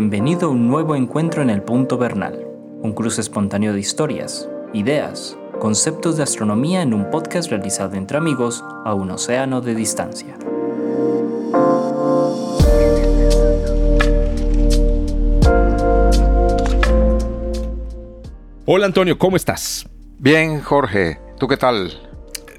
[0.00, 2.46] Bienvenido a un nuevo encuentro en el Punto Bernal,
[2.80, 8.64] un cruce espontáneo de historias, ideas, conceptos de astronomía en un podcast realizado entre amigos
[8.86, 10.38] a un océano de distancia.
[18.64, 19.86] Hola Antonio, ¿cómo estás?
[20.18, 21.92] Bien, Jorge, ¿tú qué tal?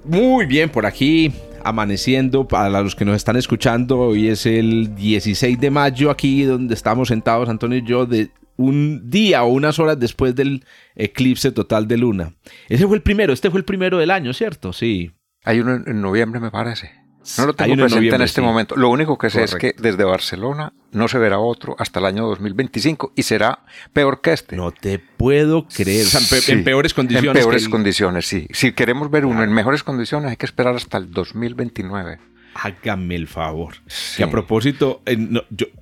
[0.05, 1.33] Muy bien, por aquí
[1.65, 2.47] amaneciendo.
[2.47, 7.07] Para los que nos están escuchando, hoy es el 16 de mayo, aquí donde estamos
[7.07, 10.63] sentados, Antonio y yo, de un día o unas horas después del
[10.95, 12.33] eclipse total de luna.
[12.69, 14.73] Ese fue el primero, este fue el primero del año, ¿cierto?
[14.73, 15.11] Sí.
[15.43, 17.00] Hay uno en noviembre, me parece.
[17.37, 18.75] No lo tengo presente en, este momento.
[18.75, 22.25] Lo único que sé es que desde Barcelona no se verá otro hasta el año
[22.27, 23.59] 2025 y será
[23.93, 24.55] peor que este.
[24.55, 26.07] No te puedo creer.
[26.47, 27.27] en peores condiciones.
[27.27, 28.47] En peores condiciones, sí.
[28.51, 32.30] Si queremos ver uno en mejores condiciones hay que esperar hasta el 2029.
[32.53, 33.75] Hágame el favor.
[34.17, 35.17] Que a propósito, eh,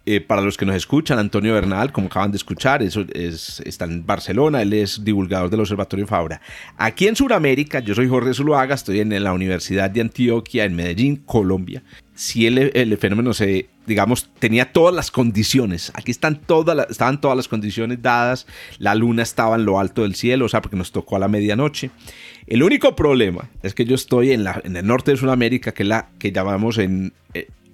[0.06, 3.86] eh, para los que nos escuchan, Antonio Bernal, como acaban de escuchar, eso es, está
[3.86, 6.42] en Barcelona, él es divulgador del Observatorio Fabra.
[6.78, 11.17] Aquí en Sudamérica, yo soy Jorge Zuluaga, estoy en la Universidad de Antioquia, en Medellín,
[11.17, 11.84] Colombia.
[12.20, 17.48] Si el, fenómeno se, digamos, tenía todas las condiciones, aquí están todas estaban todas las
[17.48, 18.45] condiciones dadas,
[18.78, 21.30] la luna estaba en lo alto del cielo, o sea, porque nos tocó a la
[21.30, 21.92] medianoche.
[22.45, 25.86] El único problema es que yo estoy en, la, en el norte de Sudamérica, que
[25.86, 27.14] la que llamamos en,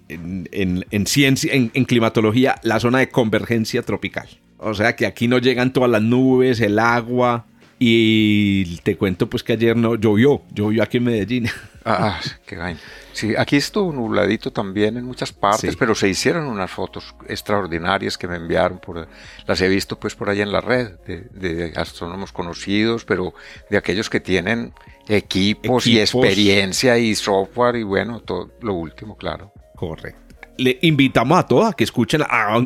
[0.10, 4.28] en, ciencia, en, climatología, la zona de convergencia tropical.
[4.60, 7.48] O sea que aquí no llegan todas las nubes, el agua.
[7.78, 11.50] Y te cuento pues que ayer no llovió, llovió aquí en Medellín.
[11.88, 12.80] Ah, qué vaina.
[13.14, 18.28] Sí, aquí estuvo nubladito también en muchas partes, pero se hicieron unas fotos extraordinarias que
[18.28, 19.08] me enviaron, por,
[19.46, 23.36] las he visto pues por ahí en la red, de, astrónomos conocidos, pero
[23.70, 24.74] de aquellos que tienen
[25.08, 29.54] equipos, y experiencia y software y bueno, todo lo último, claro.
[29.76, 30.26] Correcto
[30.58, 32.22] le invitamos a todos a que escuchen,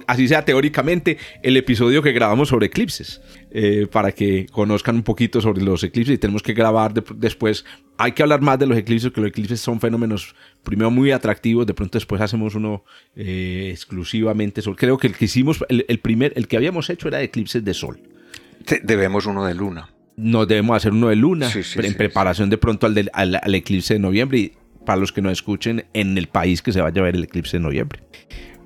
[0.08, 3.22] así sea teóricamente, el episodio que grabamos sobre eclipses,
[3.52, 7.66] eh, para que conozcan un poquito sobre los eclipses y tenemos que grabar después.
[7.98, 11.66] Hay que hablar más de los eclipses, que los eclipses son fenómenos, primero, muy atractivos,
[11.66, 12.84] de pronto después hacemos uno
[13.16, 14.78] eh, exclusivamente sobre.
[14.78, 17.74] Creo que el que hicimos, el, primer, el que habíamos hecho era de eclipses de
[17.74, 18.00] sol.
[18.84, 19.90] Debemos uno de luna.
[20.16, 24.38] Nos debemos hacer uno de luna, en preparación de pronto al, al eclipse de noviembre
[24.38, 24.54] y
[24.86, 27.58] para los que nos escuchen en el país que se vaya a ver el eclipse
[27.58, 28.02] de noviembre.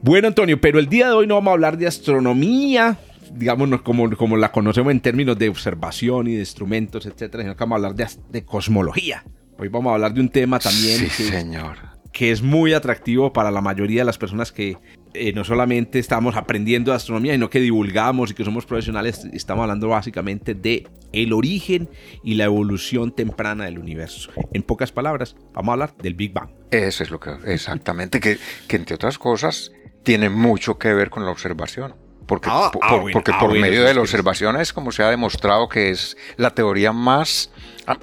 [0.01, 2.97] Bueno, Antonio, pero el día de hoy no vamos a hablar de astronomía,
[3.31, 7.63] digamos, como, como la conocemos en términos de observación y de instrumentos, etcétera, sino que
[7.63, 9.23] vamos a hablar de, de cosmología.
[9.57, 11.09] Hoy vamos a hablar de un tema también.
[11.09, 11.77] Sí, señor.
[12.11, 14.77] Que es muy atractivo para la mayoría de las personas que
[15.15, 19.27] eh, no solamente estamos aprendiendo de astronomía, sino que divulgamos y que somos profesionales.
[19.31, 21.89] Estamos hablando básicamente de el origen
[22.23, 24.31] y la evolución temprana del universo.
[24.53, 26.49] En pocas palabras, vamos a hablar del Big Bang.
[26.71, 29.71] Eso es lo que, exactamente, que, que entre otras cosas
[30.03, 31.95] tiene mucho que ver con la observación.
[32.25, 35.09] Porque, ah, por, ah, porque ah, por medio de la observación es como se ha
[35.09, 37.51] demostrado que es la teoría más,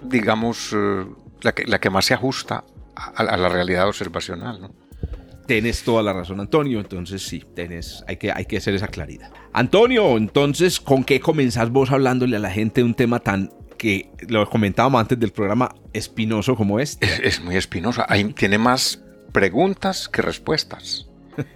[0.03, 1.07] digamos, eh,
[1.43, 2.65] la que, la que más se ajusta
[2.95, 4.61] a, a la realidad observacional.
[4.61, 4.71] ¿no?
[5.51, 6.79] Tienes toda la razón, Antonio.
[6.79, 9.33] Entonces sí, tenés, hay, que, hay que hacer esa claridad.
[9.53, 14.13] Antonio, entonces, ¿con qué comenzás vos hablándole a la gente de un tema tan que
[14.29, 17.05] lo comentábamos antes del programa espinoso como este?
[17.27, 18.05] Es, muy espinoso.
[18.37, 19.03] Tiene más
[19.33, 21.09] preguntas que respuestas.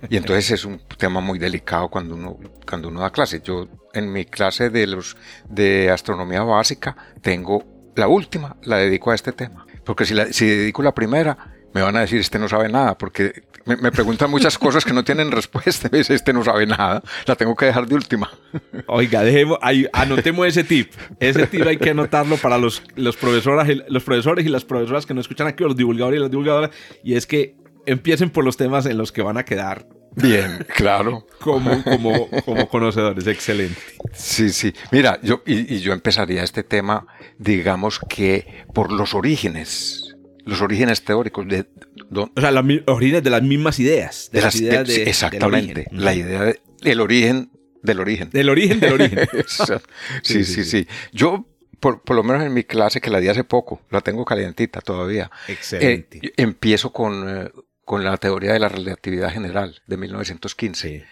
[0.09, 3.41] Y entonces es un tema muy delicado cuando uno, cuando uno da clase.
[3.43, 5.17] Yo en mi clase de, los,
[5.49, 7.65] de astronomía básica tengo
[7.97, 9.67] la última, la dedico a este tema.
[9.85, 13.43] Porque si, si dedico la primera, me van a decir, este no sabe nada, porque
[13.67, 15.89] me, preguntan muchas cosas que no tienen respuesta.
[15.93, 18.31] Este no sabe nada, la tengo que dejar de última.
[18.87, 19.59] Oiga, dejemos,
[19.93, 20.93] anotemos ese tip.
[21.19, 25.15] Ese tip hay que anotarlo para los, los, profesores, los profesores y las profesoras que
[25.15, 26.71] nos escuchan aquí, los divulgadores y las divulgadoras,
[27.03, 29.87] y es que empiecen por los temas en los que van a quedar
[30.17, 31.27] Bien, claro.
[31.41, 33.81] Como, como, como conocedores, excelente.
[34.13, 34.73] Sí, sí.
[34.93, 37.07] Mira, yo, y, y, yo empezaría este tema,
[37.39, 40.15] digamos que por los orígenes
[40.45, 41.47] los orígenes teóricos.
[41.49, 41.67] De,
[42.11, 44.31] o sea, los orígenes de las mismas ideas.
[44.33, 45.87] De, las, ideas de, exactamente.
[45.91, 46.53] La idea
[46.83, 47.51] del origen
[47.83, 48.31] del origen.
[48.31, 49.29] Del origen del origen.
[50.23, 51.47] sí, sí, sí, Yo,
[51.81, 55.31] por, lo menos en mi clase, que la di hace poco, la tengo calientita todavía.
[55.49, 56.19] Excelente.
[56.23, 57.51] Eh, empiezo con, eh,
[57.85, 61.05] con la teoría de la relatividad general de 1915.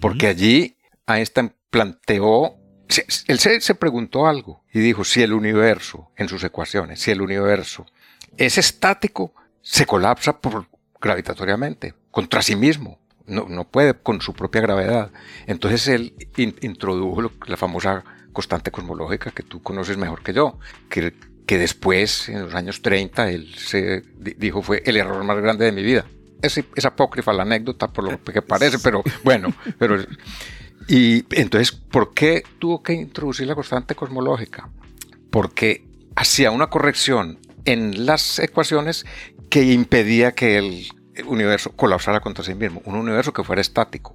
[0.00, 2.60] Porque allí Einstein planteó
[3.28, 7.22] él se, se, preguntó algo y dijo, si el universo, en sus ecuaciones, si el
[7.22, 7.86] universo
[8.36, 9.32] es estático,
[9.62, 10.66] se colapsa por,
[11.00, 12.98] gravitatoriamente, contra sí mismo.
[13.26, 15.12] No, no, puede con su propia gravedad.
[15.46, 21.14] Entonces él introdujo la famosa constante cosmológica que tú conoces mejor que yo, que,
[21.46, 25.72] que después, en los años 30, él se dijo fue el error más grande de
[25.72, 26.06] mi vida.
[26.42, 29.96] Es, es apócrifa la anécdota por lo que parece, pero bueno, pero
[30.88, 34.68] Y entonces, ¿por qué tuvo que introducir la constante cosmológica?
[35.30, 35.84] Porque
[36.16, 39.06] hacía una corrección en las ecuaciones
[39.48, 40.88] que impedía que el
[41.26, 44.14] universo colapsara contra sí mismo, un universo que fuera estático.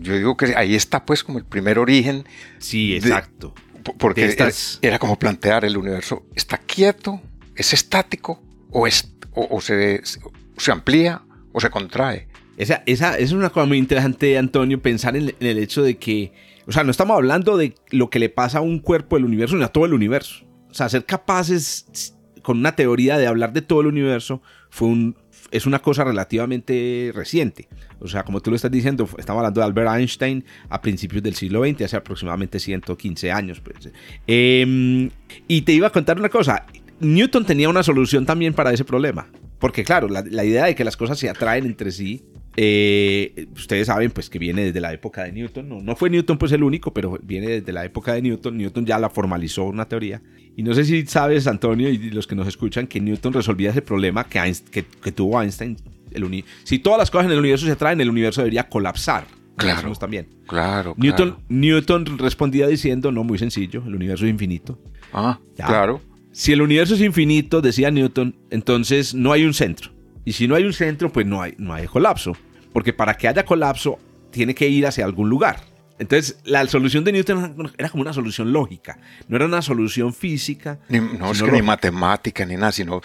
[0.00, 2.24] yo digo que ahí está pues como el primer origen.
[2.58, 3.54] Sí, exacto.
[3.98, 4.34] porque
[4.80, 7.20] era, como plantear el universo, ¿está quieto?
[7.54, 8.42] ¿Es estático?
[8.70, 11.20] ¿O, es, o, se, se, amplía
[11.52, 12.28] o se contrae?
[12.56, 16.32] Esa, esa, es una cosa muy interesante, Antonio, pensar en, el hecho de que,
[16.66, 19.54] o sea, no estamos hablando de lo que le pasa a un cuerpo del universo,
[19.54, 20.44] sino a todo el universo.
[20.70, 25.16] O sea, ser capaces con una teoría de hablar de todo el universo fue un,
[25.50, 27.68] es una cosa relativamente reciente.
[28.00, 31.34] O sea, como tú lo estás diciendo, estamos hablando de Albert Einstein a principios del
[31.34, 33.60] siglo XX, hace aproximadamente 115 años.
[33.60, 33.92] Pues.
[34.26, 35.10] Em,
[35.46, 36.66] y te iba a contar una cosa.
[37.00, 39.28] Newton tenía una solución también para ese problema.
[39.62, 42.22] Porque claro, la, la idea de que las cosas se atraen entre sí
[42.56, 46.36] eh, ustedes saben pues que viene desde la época de Newton, no, no, fue Newton
[46.36, 49.86] pues el único, pero viene desde la época de Newton, Newton ya la formalizó una
[49.86, 50.20] teoría.
[50.54, 53.80] Y no sé si sabes, Antonio, y los que nos escuchan, que Newton resolvía ese
[53.80, 55.78] problema que, que, tuvo Einstein.
[56.10, 59.24] El si todas las cosas en el universo se atraen, el universo debería colapsar.
[59.56, 60.28] Claro, también.
[60.46, 64.78] Claro, Newton, Newton respondía diciendo, no, muy sencillo, el universo es infinito.
[65.14, 66.02] Ah, claro.
[66.32, 69.92] Si el universo es infinito, decía Newton, entonces no hay un centro.
[70.24, 72.36] Y si no hay un centro, pues no hay, no hay colapso.
[72.72, 73.98] Porque para que haya colapso,
[74.30, 75.60] tiene que ir hacia algún lugar.
[75.98, 78.98] Entonces, la solución de Newton era como una solución lógica,
[79.28, 80.80] no era una solución física.
[80.88, 83.02] no es que ni matemática ni nada, sino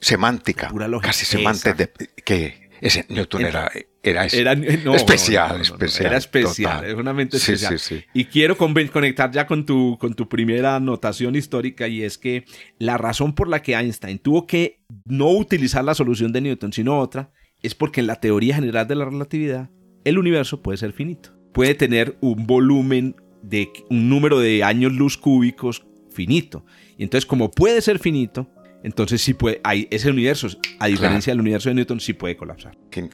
[0.00, 1.88] semántica, casi semántica,
[2.24, 3.70] que ese Newton era,
[4.02, 6.06] era, especial, especial.
[6.06, 8.04] Era especial, es una mente especial.
[8.14, 12.44] Y quiero conectar ya con tu, con tu primera notación histórica y es que
[12.78, 16.98] la razón por la que Einstein tuvo que no utilizar la solución de Newton, sino
[16.98, 17.30] otra,
[17.62, 19.70] es porque en la teoría general de la relatividad,
[20.04, 21.34] el universo puede ser finito.
[21.52, 26.64] Puede tener un volumen de un número de años luz cúbicos finito.
[26.96, 28.50] Y entonces, como puede ser finito,
[28.82, 30.48] entonces sí puede, hay, ese universo,
[30.78, 32.76] a diferencia del universo de Newton, sí puede colapsar.
[32.90, 33.08] Qué,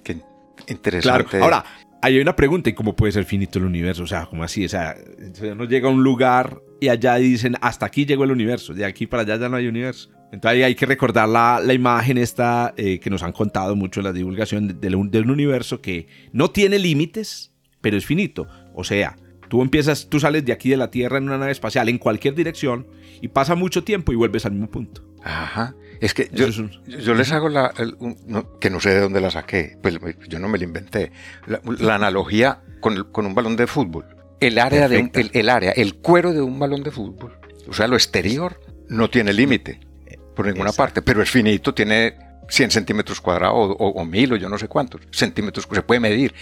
[0.68, 1.24] interesante.
[1.24, 1.44] Claro.
[1.44, 1.64] Ahora,
[2.02, 4.02] hay una pregunta, ¿y cómo puede ser finito el universo?
[4.02, 4.64] O sea, ¿cómo así?
[4.64, 4.94] O sea,
[5.50, 9.06] uno llega a un lugar y allá dicen, hasta aquí llegó el universo, de aquí
[9.06, 10.10] para allá ya no hay universo.
[10.30, 14.04] Entonces hay que recordar la, la imagen esta eh, que nos han contado mucho en
[14.04, 18.48] la divulgación de, un, universo que no tiene límites, pero es finito.
[18.74, 19.16] O sea,
[19.48, 22.34] tú empiezas, tú sales de aquí de la Tierra en una nave espacial en cualquier
[22.34, 22.86] dirección
[23.22, 25.13] y pasa mucho tiempo y vuelves al mismo punto.
[25.24, 25.74] Ajá.
[26.00, 26.48] Es que yo,
[26.86, 27.72] yo les hago la,
[28.60, 29.98] que no sé de dónde la saqué, pues
[30.28, 31.12] yo no me la inventé,
[31.46, 34.04] la, analogía con, con, un balón de fútbol.
[34.40, 37.96] El área, de el área, el cuero de un balón de fútbol, o sea, lo
[37.96, 39.80] exterior, no tiene límite
[40.36, 42.16] por ninguna parte, pero es finito, tiene
[42.48, 46.34] 100 centímetros cuadrados o, mil o yo no sé cuántos centímetros, se puede medir,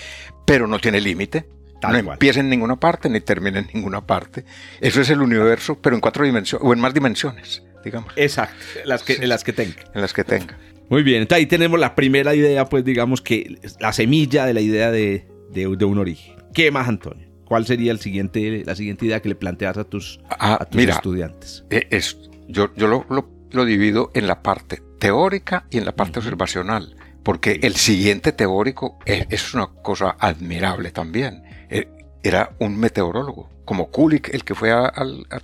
[0.44, 1.46] pero no tiene límite.
[1.90, 4.44] No empieza en ninguna parte ni termina en ninguna parte.
[4.80, 8.12] Eso es el universo, pero en cuatro dimensiones o en más dimensiones, digamos.
[8.16, 9.82] Exacto, las que, en las que tenga.
[9.94, 10.58] En las que tenga.
[10.88, 14.60] Muy bien, entonces ahí tenemos la primera idea, pues digamos que la semilla de la
[14.60, 16.36] idea de, de, un origen.
[16.52, 17.28] ¿Qué más, Antonio?
[17.44, 21.64] ¿Cuál sería el siguiente, la siguiente idea que le planteas a tus, ah, estudiantes?
[21.70, 22.18] Eh, es,
[22.48, 26.96] yo, yo lo, lo lo divido en la parte teórica y en la parte observacional,
[27.22, 31.42] porque el siguiente teórico es, una cosa admirable también.
[31.72, 31.88] E,
[32.22, 34.92] era un meteorólogo, como Kulik, el que fue a,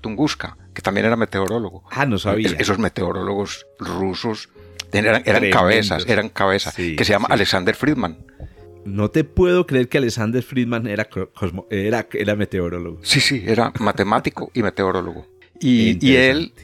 [0.00, 1.82] Tunguska, que también era meteorólogo.
[1.90, 2.50] Ah, no sabía.
[2.58, 4.48] esos meteorólogos rusos
[4.92, 8.18] eran, cabezas, eran cabezas, que se llama Alexander Friedman.
[8.84, 11.08] No te puedo creer que Alexander Friedman era,
[11.68, 13.00] era, era meteorólogo.
[13.02, 15.26] Sí, sí, era matemático y meteorólogo.
[15.60, 16.54] Y, y él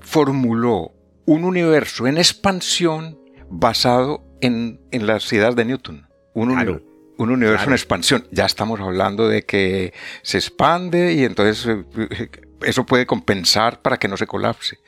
[0.00, 0.92] formuló
[1.26, 3.18] un universo en expansión
[3.50, 6.08] basado en, las ideas de Newton.
[6.32, 6.82] Un,
[7.18, 8.26] un universo en expansión.
[8.30, 12.28] Ya estamos hablando de que se expande y entonces eh,
[12.62, 14.78] eso puede compensar para que no se colapse.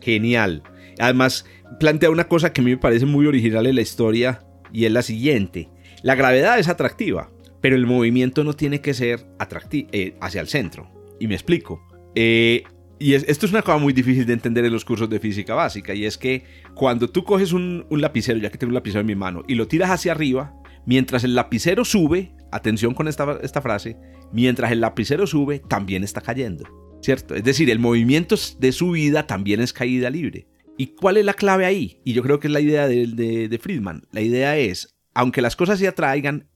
[0.00, 0.62] Genial.
[0.98, 1.46] Además,
[1.80, 4.92] plantea una cosa que a mí me parece muy original en la historia y es
[4.92, 5.70] la siguiente.
[6.02, 9.26] La gravedad es atractiva, pero el movimiento no tiene que ser
[9.72, 10.90] eh, hacia el centro.
[11.18, 11.80] Y me explico.
[12.14, 12.64] Eh,
[12.98, 15.94] y esto es una cosa muy difícil de entender en los cursos de física básica,
[15.94, 19.14] y es que cuando tú coges un, lapicero, ya que tengo un lapicero en mi
[19.14, 20.54] mano, y lo tiras hacia arriba,
[20.86, 23.98] mientras el lapicero sube, atención con esta, esta frase,
[24.32, 26.64] mientras el lapicero sube, también está cayendo,
[27.02, 27.34] ¿cierto?
[27.34, 30.46] Es decir, el movimiento de subida también es caída libre.
[30.78, 32.00] ¿Y cuál es la clave ahí?
[32.04, 34.02] Y yo creo que es la idea de, Friedman.
[34.12, 36.48] La idea es, aunque las cosas se atraigan,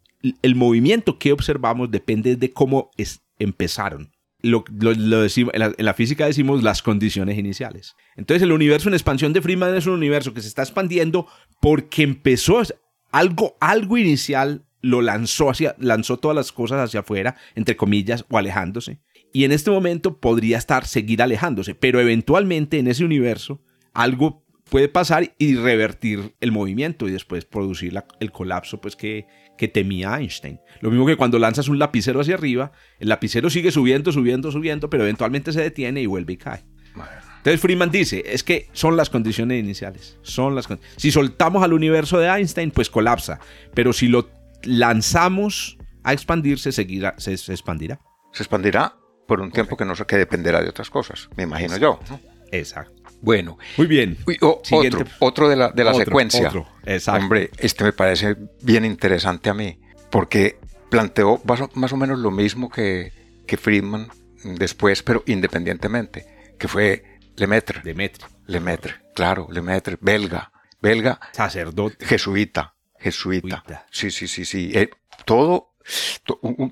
[0.42, 4.64] el movimiento que observamos depende de cómo es, empezaron lo,
[5.22, 7.94] decimos, en la, física decimos las condiciones iniciales.
[8.16, 11.26] Entonces el universo en expansión de Friedman es un universo que se está expandiendo
[11.60, 12.62] porque empezó
[13.12, 18.38] algo, algo inicial lo lanzó, hacia, lanzó todas las cosas hacia afuera, entre comillas, o
[18.38, 19.00] alejándose.
[19.32, 23.62] Y en este momento podría estar, seguir alejándose, pero eventualmente en ese universo
[23.92, 29.26] algo puede pasar y revertir el movimiento y después producir el colapso pues que,
[29.58, 30.60] que temía Einstein.
[30.80, 34.88] Lo mismo que cuando lanzas un lapicero hacia arriba, el lapicero sigue subiendo, subiendo, subiendo,
[34.88, 36.64] pero eventualmente se detiene y vuelve y cae.
[37.40, 42.18] Entonces Freeman dice, es que son las condiciones iniciales, son las si soltamos al universo
[42.18, 43.40] de Einstein, pues colapsa,
[43.72, 44.28] pero si lo
[44.62, 47.98] lanzamos a expandirse, seguirá, se, expandirá.
[48.32, 48.94] Se expandirá
[49.26, 51.98] por un tiempo que no sé qué dependerá de otras cosas, me imagino yo.
[52.52, 53.00] Exacto.
[53.22, 53.56] Bueno.
[53.78, 54.18] Muy bien.
[54.70, 56.52] otro, otro de la, de la secuencia.
[57.08, 59.78] Hombre, este me parece bien interesante a mí,
[60.10, 60.58] porque
[60.90, 63.12] planteó más o, menos lo mismo que,
[63.46, 64.08] que Friedman
[64.44, 66.26] después, pero independientemente,
[66.58, 67.09] que fue
[67.40, 67.80] Lemaitre.
[67.82, 68.26] Lemaitre.
[68.46, 70.52] Lemaitre, claro, Lemaitre, belga.
[70.82, 71.18] Belga.
[71.32, 72.04] Sacerdote.
[72.04, 72.74] Jesuita.
[72.98, 73.64] Jesuita.
[73.90, 74.70] Sí, sí, sí, sí.
[74.74, 74.90] Eh,
[75.24, 75.70] todo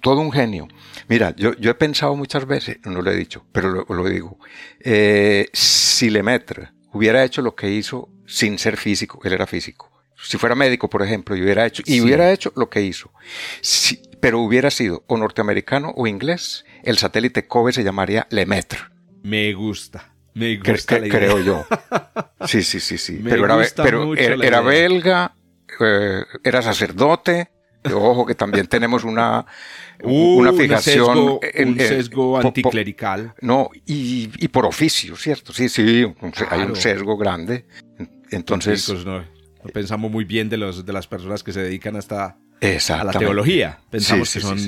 [0.03, 0.69] todo un genio.
[1.09, 4.39] Mira, yo, yo, he pensado muchas veces, no lo he dicho, pero lo, digo,
[4.81, 9.91] eh, si Lemaitre hubiera hecho lo que hizo sin ser físico, él era físico.
[10.23, 13.11] Si fuera médico, por ejemplo, y hubiera hecho, y hubiera hecho lo que hizo,
[14.21, 18.81] pero hubiera sido o norteamericano o inglés, el satélite COBE se llamaría Lemaitre.
[19.23, 20.13] Me gusta.
[20.39, 21.67] Me gusta Creo yo.
[22.47, 23.21] Sí, sí, sí, sí.
[23.23, 25.35] pero era, pero era, belga,
[25.81, 27.51] eh, era sacerdote,
[27.85, 29.47] Ojo que también tenemos una,
[30.03, 31.19] uh, una fijación.
[31.19, 33.35] Un sesgo, un sesgo anticlerical.
[33.41, 35.53] no, y, y, por oficio, ¿cierto?
[35.53, 36.05] Sí, sí,
[36.51, 37.67] hay un sesgo grande.
[38.31, 38.89] Entonces.
[39.05, 39.25] no,
[39.73, 42.37] pensamos muy bien de, los, de las personas que se dedican hasta
[42.91, 43.81] a la teología.
[43.91, 44.59] Pensamos que son.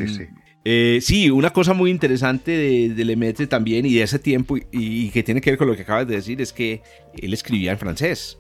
[0.64, 5.09] Eh, sí, una cosa muy interesante de, de, Lemaitre también y de ese tiempo y,
[5.11, 6.83] que tiene que ver con lo que acabas de decir es que
[7.17, 8.37] él escribía en francés.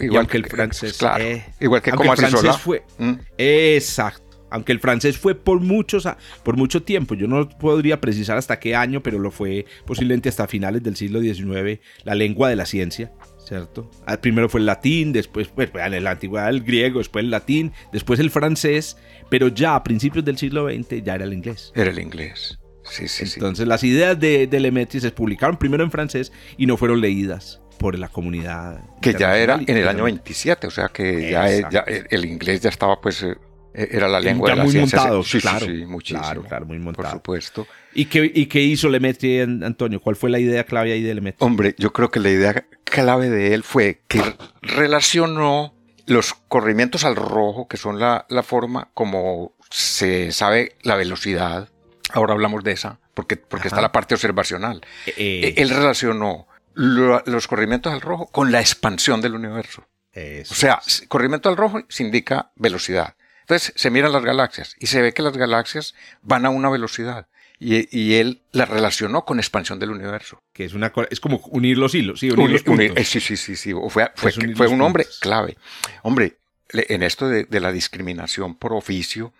[0.00, 0.98] Igual que el francés.
[0.98, 1.24] Claro.
[1.24, 2.82] Eh, igual que como el francés fue.
[2.98, 3.12] ¿Mm?
[3.36, 4.32] Exacto.
[4.50, 6.06] Aunque el francés fue por muchos,
[6.42, 10.46] por mucho tiempo, yo no podría precisar hasta qué año, pero lo fue posiblemente hasta
[10.46, 13.12] finales del siglo XIX, la lengua de la ciencia,
[13.52, 13.90] ¿cierto?
[14.06, 17.72] Ah, primero fue el latín, después, pues, en la antigüedad el griego, después el latín,
[17.92, 18.96] después el francés,
[19.28, 21.70] pero ya a principios del siglo XX ya era el inglés.
[21.74, 22.58] Era el inglés.
[22.84, 26.76] Sí, sí, Entonces las ideas de, de Lemaitre se publicaron primero en francés y no
[26.76, 28.80] fueron leídas por la comunidad.
[29.00, 33.00] Que ya era en el año 27, o sea que ya, el inglés ya estaba
[33.00, 33.36] pues eh,
[33.74, 36.22] era la lengua de la muy montado, sí, claro, sí, muchísimo.
[36.22, 37.08] Claro, claro, muy montado.
[37.08, 37.66] Por supuesto.
[37.94, 40.00] ¿Y qué, ¿Y qué hizo Lemaitre, Antonio?
[40.00, 41.44] ¿Cuál fue la idea clave ahí de Lemaitre?
[41.44, 44.22] Hombre, yo creo que la idea clave de él fue que
[44.62, 45.74] relacionó
[46.06, 51.68] los corrimientos al rojo, que son la, la forma como se sabe la velocidad.
[52.12, 54.82] Ahora hablamos de esa, porque, porque está la parte observacional.
[55.06, 55.54] Eh, eh.
[55.56, 59.86] Él relacionó los corrimientos al rojo con la expansión del universo.
[60.14, 63.16] o sea, corrimiento al rojo se indica velocidad.
[63.40, 67.26] Entonces se miran las galaxias y se ve que las galaxias van a una velocidad.
[67.64, 70.42] Y, él la relacionó con expansión del universo.
[70.52, 73.06] Que es una es como unir los hilos, sí, unir los puntos.
[73.06, 73.72] Sí, sí, sí, sí.
[73.88, 75.56] Fue, fue, un hombre clave.
[76.02, 76.38] Hombre,
[76.72, 79.32] en esto de, la discriminación por oficio,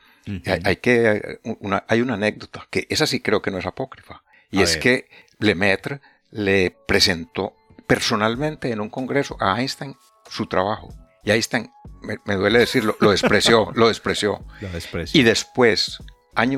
[0.64, 4.22] hay, que, una, hay una anécdota, que esa sí creo que no es apócrifa.
[4.50, 6.00] Y es que Lemaitre
[6.30, 7.56] le presentó
[7.88, 9.96] personalmente en un congreso a Einstein
[10.30, 10.94] su trabajo.
[11.24, 11.70] Y Einstein,
[12.02, 14.44] me, duele decirlo, lo despreció, lo despreció.
[15.12, 15.98] Y después,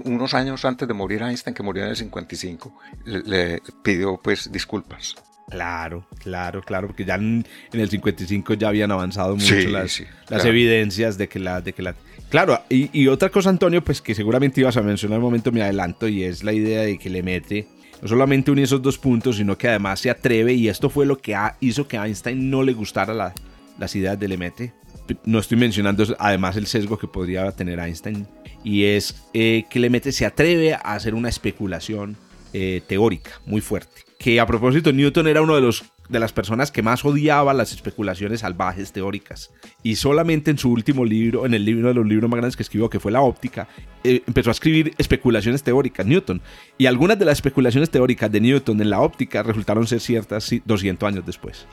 [0.05, 5.17] unos años antes de morir Einstein, que murió en el 55, le, pidió pues disculpas.
[5.51, 11.19] Claro, claro, claro, porque ya en, el 55 ya habían avanzado mucho las, las evidencias
[11.19, 11.95] de que la, de que la...
[12.31, 15.63] Claro, y, y, otra cosa, Antonio, pues que seguramente ibas a mencionar un momento, me
[15.63, 17.69] adelanto, y es la idea de que le mete
[18.05, 21.17] no solamente une esos dos puntos, sino que además se atreve, y esto fue lo
[21.17, 23.35] que hizo que a Einstein no le gustara
[23.79, 24.73] las ideas de Lemaitre.
[25.25, 28.27] No estoy mencionando además el sesgo que podría tener Einstein,
[28.65, 29.79] y es eh, que
[30.11, 32.17] se atreve a hacer una especulación
[32.53, 34.03] eh, teórica muy fuerte.
[34.19, 37.73] Que a propósito, Newton era uno de los de las personas que más odiaba las
[37.73, 39.51] especulaciones salvajes teóricas.
[39.83, 42.63] Y solamente en su último libro, en el libro de los libros más grandes que
[42.63, 43.69] escribió, que fue La óptica,
[44.03, 46.43] eh, empezó a escribir especulaciones teóricas, Newton.
[46.77, 51.09] Y algunas de las especulaciones teóricas de Newton en la óptica resultaron ser ciertas 200
[51.09, 51.67] años después.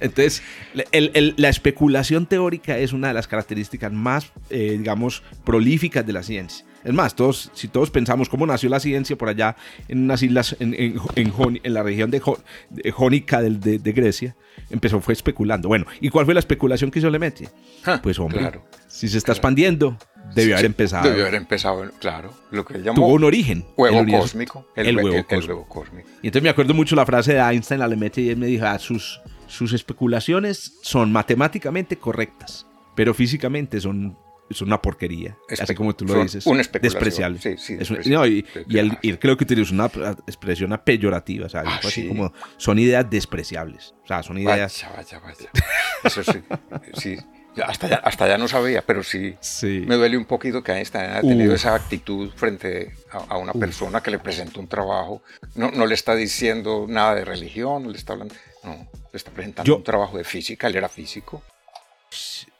[0.00, 0.42] Entonces,
[1.36, 6.66] la especulación teórica es una de las características más, eh, digamos, prolíficas de la ciencia.
[6.84, 9.56] Es más, todos, si todos pensamos cómo nació la ciencia por allá
[9.88, 12.20] en unas islas, en, en, en, la región de,
[12.90, 14.34] Jónica de, de, Grecia,
[14.70, 15.68] empezó, fue especulando.
[15.68, 17.48] Bueno, ¿y cuál fue la especulación que hizo Lemaitre?
[18.02, 18.50] pues hombre,
[18.88, 19.96] si se está expandiendo,
[20.34, 21.08] debió haber empezado.
[21.08, 22.32] Debió haber empezado, claro.
[22.50, 23.64] Lo que llamó Tuvo un origen.
[23.76, 24.66] Huevo cósmico.
[24.74, 25.24] El, huevo,
[25.68, 26.08] cósmico.
[26.22, 28.66] Y entonces me acuerdo mucho la frase de Einstein a Lemaitre y él me dijo,
[28.66, 34.16] ah, sus, sus especulaciones son matemáticamente correctas, pero físicamente son
[34.60, 35.36] una porquería.
[35.48, 36.46] así como tú lo dices.
[36.46, 37.38] Un Despreciable.
[37.40, 37.78] Sí, sí,
[39.02, 39.86] y, creo que utilizas una
[40.26, 41.46] expresión peyorativa.
[41.46, 43.94] O sea, ah, así como son ideas despreciables.
[44.04, 44.84] O sea, son ideas.
[44.96, 45.50] Vaya, vaya, vaya.
[46.04, 46.42] Eso sí.
[46.94, 47.16] sí.
[47.62, 51.20] Hasta ya, hasta ya no sabía, pero sí, me duele un poquito que Einstein haya
[51.20, 55.22] tenido esa actitud frente a, una persona que le presenta un trabajo.
[55.54, 58.34] No, no le está diciendo nada de religión, no le está hablando.
[58.64, 61.42] No, le está presentando un trabajo de física, él era físico.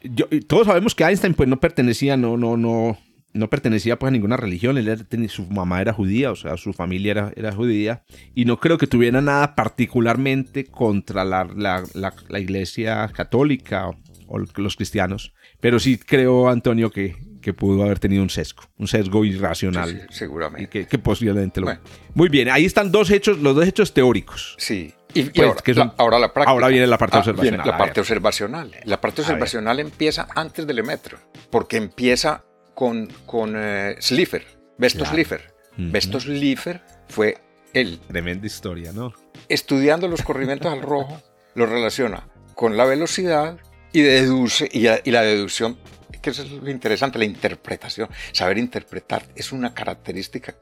[0.03, 2.99] Yo, todos sabemos que Einstein pues no pertenecía, no, no, no,
[3.33, 7.11] no pertenecía pues a ninguna religión, él su mamá era judía, o sea, su familia
[7.13, 8.05] era, era judía,
[8.35, 13.91] y no creo que tuviera nada particularmente contra la, la, la iglesia católica
[14.27, 18.89] o los cristianos, pero sí creo, Antonio, que, que pudo haber tenido un sesgo, un
[18.89, 20.07] sesgo irracional.
[20.11, 20.81] seguramente.
[20.81, 21.69] Y que, posiblemente lo...
[22.15, 24.55] Muy bien, ahí están dos hechos, los dos hechos teóricos.
[24.59, 24.95] Sí.
[25.15, 26.51] Y, pues, ahora, la, práctica.
[26.51, 27.67] Ahora viene la parte ah, observacional.
[27.67, 28.71] la parte observacional.
[28.85, 31.19] La parte observacional empieza antes del Emetro,
[31.51, 34.45] porque empieza con, con uh, Slipher,
[34.79, 35.53] Besto Slipher.
[36.01, 37.39] Slipher fue
[37.73, 38.01] él.
[38.09, 39.13] Tremenda historia, ¿no?
[39.49, 41.21] Estudiando los corrimientos al rojo,
[41.55, 43.59] lo relaciona con la velocidad
[43.93, 45.77] y deduce, y, la deducción,
[46.23, 48.09] que eso es lo interesante, la interpretación.
[48.33, 50.55] Saber interpretar es una característica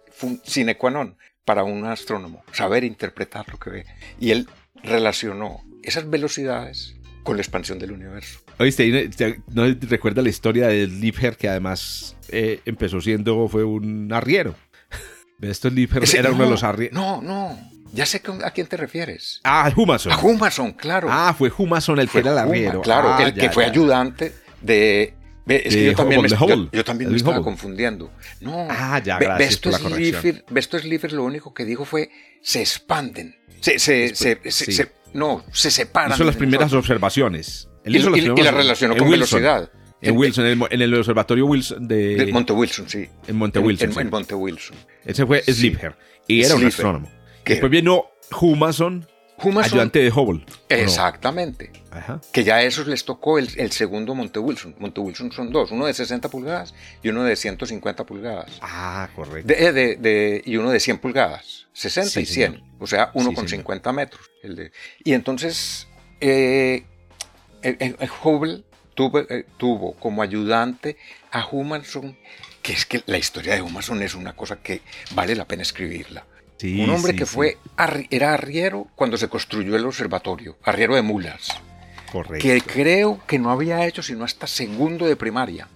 [0.42, 3.86] sine qua non para un astrónomo, saber interpretar lo que ve.
[4.18, 4.48] Y él
[4.82, 8.40] relacionó esas velocidades con la expansión del universo.
[8.58, 9.10] Oíste,
[9.48, 14.54] ¿no recuerda la historia de Liebherr que además eh, empezó siendo, fue un arriero?
[15.40, 16.94] Esto Liebherr era uno de los arrieros.
[16.94, 17.58] No, no.
[17.92, 19.40] Ya sé a quién te refieres.
[19.42, 20.12] Ah, Humason.
[20.12, 21.08] A Humason, claro.
[21.10, 22.82] Ah, fue Humason el que era el arriero.
[22.82, 25.14] Claro, ah, el que fue ayudante de.
[25.46, 28.10] Es que yo también, me, yo, también me estaba confundiendo.
[28.40, 30.42] No, ah, ya, gracias por la corrección.
[30.82, 32.10] Slipher lo único que dijo fue
[32.42, 33.36] se expanden.
[33.60, 36.16] Se, se, se, no, se separan.
[36.16, 37.68] Son las primeras observaciones.
[37.84, 39.70] y, la relacionó con velocidad.
[40.02, 43.06] En Wilson, en el, observatorio Wilson de, de, Monte Wilson, sí.
[43.26, 43.92] En Monte Wilson.
[43.98, 44.76] En, Monte Wilson.
[45.04, 45.94] Ese fue Slipher.
[46.26, 47.10] Y era un astrónomo.
[47.44, 48.06] Después vino
[48.40, 49.06] Humason,
[49.62, 50.44] ayudante de Hubble.
[50.68, 51.70] Exactamente.
[52.32, 54.74] Que ya a esos les tocó el, segundo Monte Wilson.
[54.78, 58.58] Monte Wilson son dos, uno de 60 pulgadas y uno de 150 pulgadas.
[58.60, 59.52] Ah, correcto.
[59.56, 62.62] Eh, y uno de 100 pulgadas, 60 y 100.
[62.78, 64.30] O sea, uno con 50 metros.
[65.04, 65.88] y entonces,
[66.20, 66.84] eh,
[68.22, 68.62] Hubble
[68.94, 70.96] tuvo, eh, tuvo como ayudante
[71.32, 72.16] a Humason,
[72.62, 74.82] que es que la historia de Humason es una cosa que
[75.14, 76.24] vale la pena escribirla
[76.62, 77.58] un hombre que fue
[78.10, 81.48] era arriero cuando se construyó el observatorio, arriero de mulas.
[82.12, 82.42] Correcto.
[82.42, 85.68] Que creo que no había hecho sino hasta segundo de primaria.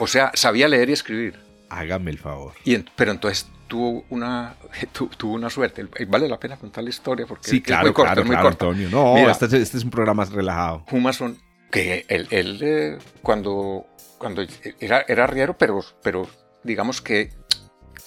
[0.00, 1.38] O sea, sabía leer y escribir.
[1.68, 2.54] Hágame el favor.
[2.64, 4.56] Y pero entonces tuvo una,
[5.16, 5.86] tuvo una suerte.
[6.08, 8.88] Vale la pena contar la historia porque sí, claro, es muy claro, muy Antonio.
[8.90, 10.84] No, este, este, es un programa relajado.
[10.90, 11.38] Humason,
[11.70, 13.86] que él, él eh, cuando,
[14.18, 14.44] cuando
[14.80, 16.28] era, era arriero, pero, pero
[16.62, 17.32] digamos que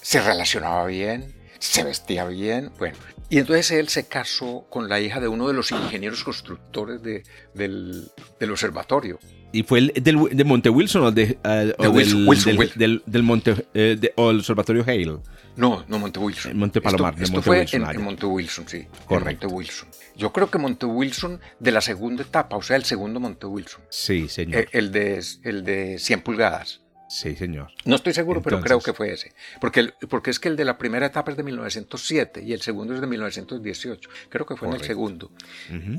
[0.00, 2.96] se relacionaba bien, se vestía bien, bueno.
[3.28, 7.22] Y entonces él se casó con la hija de uno de los ingenieros constructores de,
[7.54, 9.20] del, del, observatorio.
[9.52, 13.22] ¿Y fue el del, de Monte Wilson o, de, uh, o del, Wilson, del, del,
[13.22, 15.18] Monte eh, o el observatorio Hale?
[15.54, 16.56] No, no Monte Wilson.
[16.56, 17.14] Monte Palomar.
[17.14, 18.86] Esto, esto fue Wilson, en, en, Monte Wilson, sí.
[19.06, 19.46] Correcto.
[19.46, 19.88] Monte Wilson.
[20.16, 23.82] Yo creo que Monte Wilson de la segunda etapa, o sea, el segundo Monte Wilson.
[23.90, 24.56] Sí, señor.
[24.56, 26.80] El, eh, el de, el de 100 pulgadas.
[27.10, 27.72] Sí, señor.
[27.84, 29.32] No estoy seguro, pero creo que fue ese.
[29.60, 32.94] Porque, porque es que el de la primera etapa es de 1907 y el segundo
[32.94, 34.08] es de 1918.
[34.28, 35.32] Creo que fue en el segundo.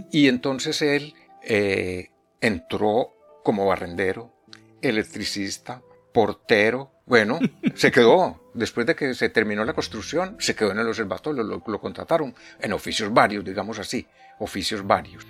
[0.09, 4.33] Y entonces él eh, entró como barrendero,
[4.81, 5.81] electricista,
[6.13, 6.93] portero.
[7.05, 7.39] Bueno,
[7.75, 8.49] se quedó.
[8.53, 12.33] Después de que se terminó la construcción, se quedó en el observatorio, lo, lo contrataron
[12.61, 14.07] en oficios varios, digamos así,
[14.39, 15.27] oficios varios.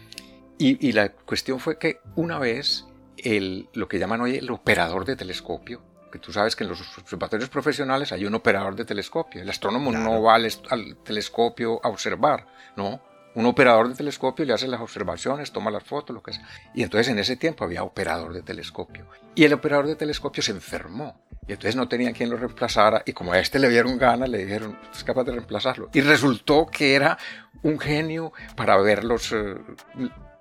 [0.59, 2.85] Y, y la cuestión fue que una vez
[3.23, 5.81] el, lo que llaman hoy el operador de telescopio,
[6.11, 9.41] que tú sabes que en los observatorios profesionales hay un operador de telescopio.
[9.41, 13.01] El astrónomo no va al, telescopio a observar, no.
[13.33, 16.45] Un operador de telescopio le hace las observaciones, toma las fotos, lo que sea.
[16.75, 19.07] Y entonces en ese tiempo había operador de telescopio.
[19.35, 21.21] Y el operador de telescopio se enfermó.
[21.47, 23.03] Y entonces no tenía quien lo reemplazara.
[23.05, 25.89] Y como a este le dieron ganas, le dijeron, es capaz de reemplazarlo.
[25.93, 27.17] Y resultó que era
[27.63, 29.55] un genio para ver los, eh,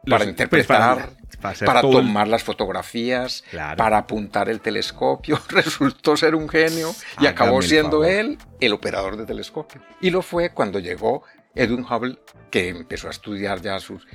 [0.04, 1.10] para pues, interpretar,
[1.40, 3.44] para, tomar las fotografías,
[3.76, 5.40] para apuntar el telescopio.
[5.48, 9.82] Resultó ser un genio y acabó siendo él el operador de telescopio.
[10.00, 11.22] Y lo fue cuando llegó
[11.54, 12.18] Edwin Hubble,
[12.50, 14.06] que empezó a estudiar ya sus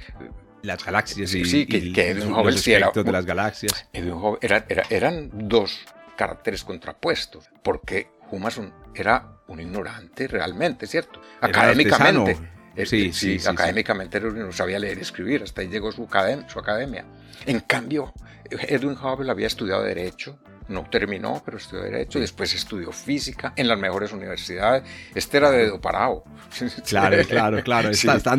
[0.61, 1.77] las galaxias sí, sí, que,
[2.09, 3.87] Edwin Hubble sí era de las galaxias.
[3.93, 5.79] Edwin Hubble era, eran dos
[6.17, 11.21] caracteres contrapuestos, porque Humason era un ignorante realmente, ¿cierto?
[11.39, 17.05] Académicamente sí, sí, académicamente no sabía leer y escribir, hasta ahí llegó su, academia.
[17.45, 18.13] En cambio,
[18.49, 23.77] Edwin Hubble había estudiado Derecho, no terminó, pero estudió Derecho, después estudió Física en las
[23.77, 24.83] mejores universidades.
[25.13, 26.23] Este era de Parado.
[26.87, 27.91] Claro, claro, claro.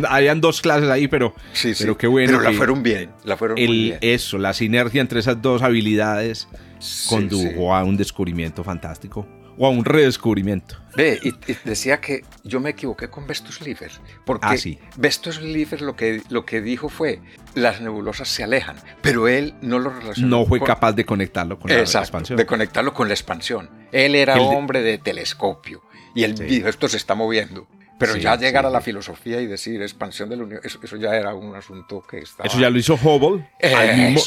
[0.08, 2.38] habían dos clases ahí, pero, sí, pero qué bueno.
[2.38, 3.98] Pero la fueron bien, la fueron muy bien.
[4.00, 6.48] Eso, la sinergia entre esas dos habilidades
[7.08, 9.26] condujo a un descubrimiento fantástico
[9.58, 10.76] o a un redescubrimiento.
[10.96, 13.90] Ve, y, decía que yo me equivoqué con Vestus Lieber,
[14.24, 14.78] porque ah, sí.
[14.96, 17.20] Vestus Lieber lo que, lo que dijo fue,
[17.54, 20.38] las nebulosas se alejan, pero él no lo relacionó.
[20.38, 22.36] No fue capaz de conectarlo con la expansión.
[22.36, 23.68] de conectarlo con la expansión.
[23.92, 25.82] Él era hombre de telescopio
[26.14, 27.66] y él dijo, esto se está moviendo.
[27.98, 31.54] Pero ya llegar a la filosofía y decir expansión del universo, eso, ya era un
[31.54, 32.46] asunto que estaba...
[32.46, 33.48] Eso ya lo hizo Hubble,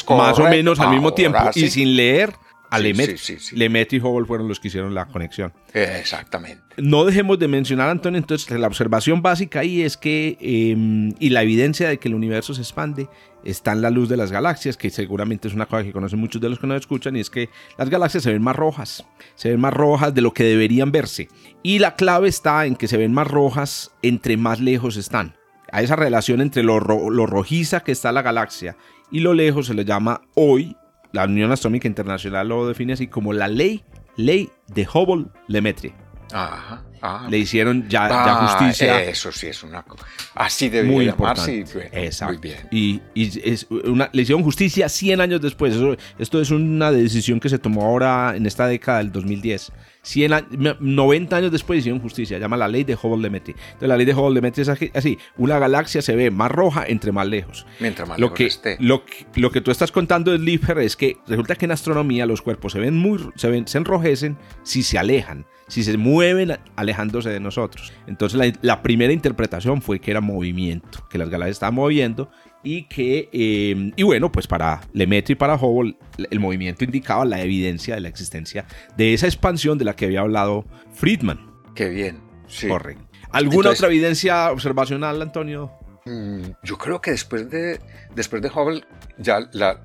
[0.08, 2.32] más o menos al mismo tiempo, y sin leer
[2.70, 3.16] a Lemaitre.
[3.52, 5.52] Lemaitre y Hubble fueron los que hicieron la conexión.
[5.74, 6.62] Exactamente.
[6.76, 11.42] No dejemos de mencionar, Antonio, entonces la observación básica ahí es que, em, y la
[11.42, 13.08] evidencia de que el universo se expande,
[13.44, 16.40] está en la luz de las galaxias, que seguramente es una cosa que conocen muchos
[16.40, 19.04] de los que nos escuchan, y es que las galaxias se ven más rojas,
[19.34, 21.28] se ven más rojas de lo que deberían verse.
[21.62, 25.34] Y la clave está en que se ven más rojas entre más lejos están.
[25.72, 28.76] A esa relación entre lo, lo rojiza que está la galaxia
[29.10, 30.76] y lo lejos se le llama hoy
[31.12, 33.84] la Unión Astronómica Internacional lo define así como la ley,
[34.16, 35.94] ley de Hubble-Lemaitre.
[36.32, 36.84] Ajá.
[37.28, 39.02] Le hicieron ya, ah, justicia.
[39.02, 40.04] Eso sí es una cosa.
[40.34, 41.64] Así debe muy llamarse.
[41.92, 42.34] Exacto.
[42.34, 43.02] Muy bien.
[43.14, 45.74] Y, es una, le hicieron justicia 100 años después.
[46.18, 49.72] esto es una decisión que se tomó ahora en esta década del 2010.
[50.02, 53.50] 100, 90 años después hicieron justicia, llama la ley de Hubble-Lemaître.
[53.50, 57.26] Entonces la ley de Hubble-Lemaître es así, una galaxia se ve más roja entre más
[57.26, 57.66] lejos.
[57.80, 58.76] Mientras más lo lejos que, esté.
[58.80, 59.02] Lo,
[59.34, 62.72] lo, que tú estás contando de Liebherr es que resulta que en astronomía los cuerpos
[62.72, 67.40] se ven muy, se, ven, se enrojecen si se alejan, si se mueven alejándose de
[67.40, 67.92] nosotros.
[68.06, 72.30] Entonces la, la primera interpretación fue que era movimiento, que las galaxias estaban moviendo
[72.62, 75.96] y que, eh, y bueno, pues para Lemaitre y para Hubble
[76.30, 80.20] el movimiento indicaba la evidencia de la existencia de esa expansión de la que había
[80.20, 81.40] hablado Friedman.
[81.74, 82.68] Qué bien, sí.
[82.68, 83.04] Correcto.
[83.32, 85.70] ¿Alguna otra evidencia observacional, Antonio?
[86.04, 87.80] Mm, yo creo que después de,
[88.14, 88.84] después de Hubble
[89.18, 89.80] ya la...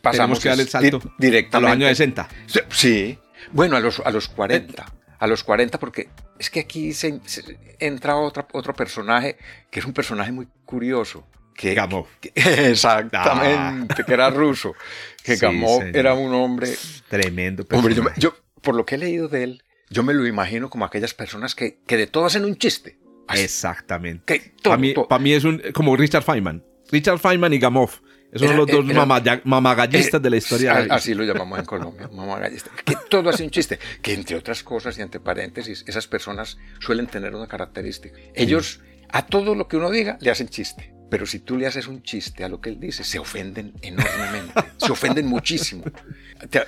[0.00, 1.56] pasamos que darle el salto directamente.
[1.56, 2.28] A los años 60.
[2.70, 3.18] Sí.
[3.52, 6.08] Bueno, a los, a los 40 a los 40, porque
[6.38, 7.20] es que aquí se,
[7.78, 9.36] entra otro, otro personaje
[9.70, 11.26] que es un personaje muy curioso,
[11.60, 12.06] que, Gamov.
[12.34, 14.74] exactamente, que era ruso.
[15.22, 16.74] Que Gamov era un hombre.
[17.08, 17.66] Tremendo.
[17.70, 21.12] Hombre, yo, por lo que he leído de él, yo me lo imagino como aquellas
[21.12, 22.98] personas que, que de todo hacen un chiste.
[23.34, 24.54] Exactamente.
[24.62, 26.64] Para mí, mí, es un, como Richard Feynman.
[26.90, 27.90] Richard Feynman y Gamov.
[28.32, 28.84] Esos son los dos
[29.44, 30.86] mamagallistas de la historia.
[30.88, 32.72] Así lo llamamos en Colombia, mamagallistas.
[32.84, 33.78] Que todo hace un chiste.
[34.00, 38.16] Que entre otras cosas y entre paréntesis, esas personas suelen tener una característica.
[38.34, 40.94] Ellos, a todo lo que uno diga, le hacen chiste.
[41.10, 44.54] Pero si tú le haces un chiste a lo que él dice, se ofenden enormemente.
[44.76, 45.84] se ofenden muchísimo.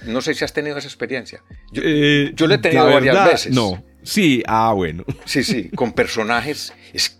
[0.06, 1.42] No sé si has tenido esa experiencia.
[1.70, 3.54] Yo, eh, yo le he tenido varias veces.
[3.54, 3.82] No.
[4.02, 5.04] Sí, ah, bueno.
[5.24, 6.74] Sí, sí, con personajes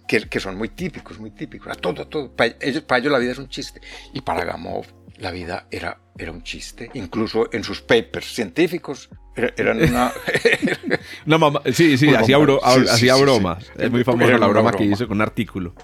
[0.09, 1.69] que, que son muy típicos, muy típicos.
[1.69, 2.35] A todo, todo.
[2.35, 3.81] Para ellos, para ellos la vida es un chiste.
[4.13, 4.87] Y para Gamov
[5.23, 6.91] la vida era, era un chiste.
[6.95, 9.09] Incluso en sus papers científicos
[9.57, 10.13] eran una...
[11.27, 13.71] una mamá, sí, sí, hacía, bromas.
[13.79, 15.75] Es muy famosa la broma, que hizo con un artículo.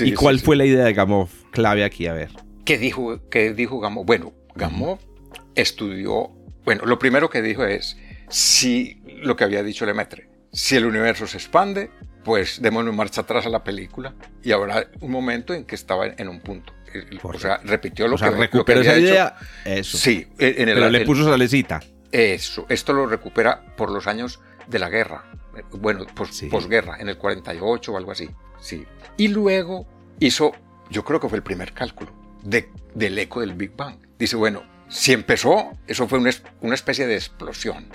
[0.00, 1.28] ¿Y cuál fue la idea de Gamov?
[1.50, 2.30] Clave aquí, a ver.
[2.64, 4.04] ¿Qué dijo, qué dijo Gamov?
[4.04, 4.98] Bueno, Gamov
[5.54, 6.30] estudió...
[6.64, 7.96] Bueno, lo primero que dijo es,
[8.28, 11.90] si lo que había dicho Lemaitre, si el universo se expande,
[12.22, 16.28] pues démonos marcha atrás a la película y habrá un momento en que estaba en
[16.28, 16.72] un punto.
[17.22, 19.36] O sea, repitió lo, que, recuperó esa idea.
[19.64, 19.98] Eso.
[19.98, 21.80] Sí, en el, pero le puso salecita.
[22.12, 25.24] Eso, esto lo recupera por los años de la guerra.
[25.72, 26.06] Bueno,
[26.50, 28.30] posguerra, en el 48 o algo así.
[28.60, 28.84] Sí.
[29.16, 29.86] Y luego
[30.20, 30.52] hizo,
[30.90, 33.96] yo creo que fue el primer cálculo de, del eco del Big Bang.
[34.18, 36.30] Dice, bueno, si empezó, eso fue una,
[36.60, 37.86] una especie de explosión.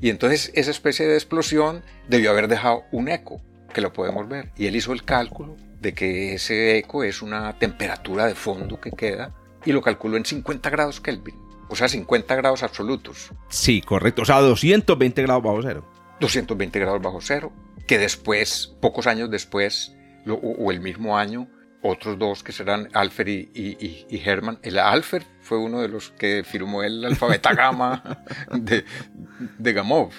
[0.00, 3.40] Y entonces esa especie de explosión debió haber dejado un eco,
[3.72, 4.50] que lo podemos ver.
[4.56, 8.90] Y él hizo el cálculo de que ese eco es una temperatura de fondo que
[8.90, 9.34] queda
[9.64, 11.36] y lo calculó en 50 grados Kelvin.
[11.68, 13.30] O sea, 50 grados absolutos.
[13.48, 14.22] Sí, correcto.
[14.22, 15.84] O sea, 220 grados bajo cero.
[16.20, 17.52] 220 grados bajo cero.
[17.86, 19.94] Que después, pocos años después,
[20.26, 21.48] o, el mismo año,
[21.82, 24.58] otros dos que serán Alfer y, y, Herman.
[24.62, 28.84] El Alfer fue uno de los que firmó el alfabeta gamma de,
[29.58, 30.10] de Gamov,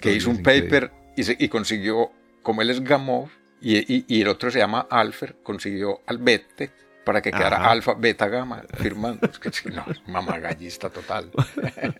[0.00, 2.10] que hizo un paper y, consiguió,
[2.42, 3.28] como él es Gamov,
[3.62, 6.70] y, el otro se llama Alfer, consiguió Albete
[7.04, 9.28] para que quedara alfa, beta, gamma, firmando.
[9.28, 11.30] Es que no, mamagallista total.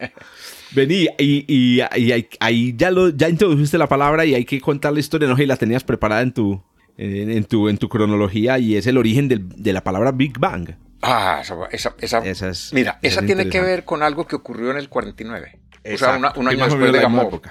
[0.72, 1.81] Vení, y,
[2.40, 5.40] ahí ya, lo, ya introdujiste la palabra y hay que contar la historia, ¿no?
[5.40, 6.62] Y la tenías preparada en tu,
[6.96, 10.77] en, tu, en tu cronología y es el origen de la palabra Big Bang.
[11.03, 12.22] Ah, esa, esa,
[12.72, 15.59] mira, esa, tiene que ver con algo que ocurrió en el 49.
[15.85, 17.42] o sea, un año después de Gamow,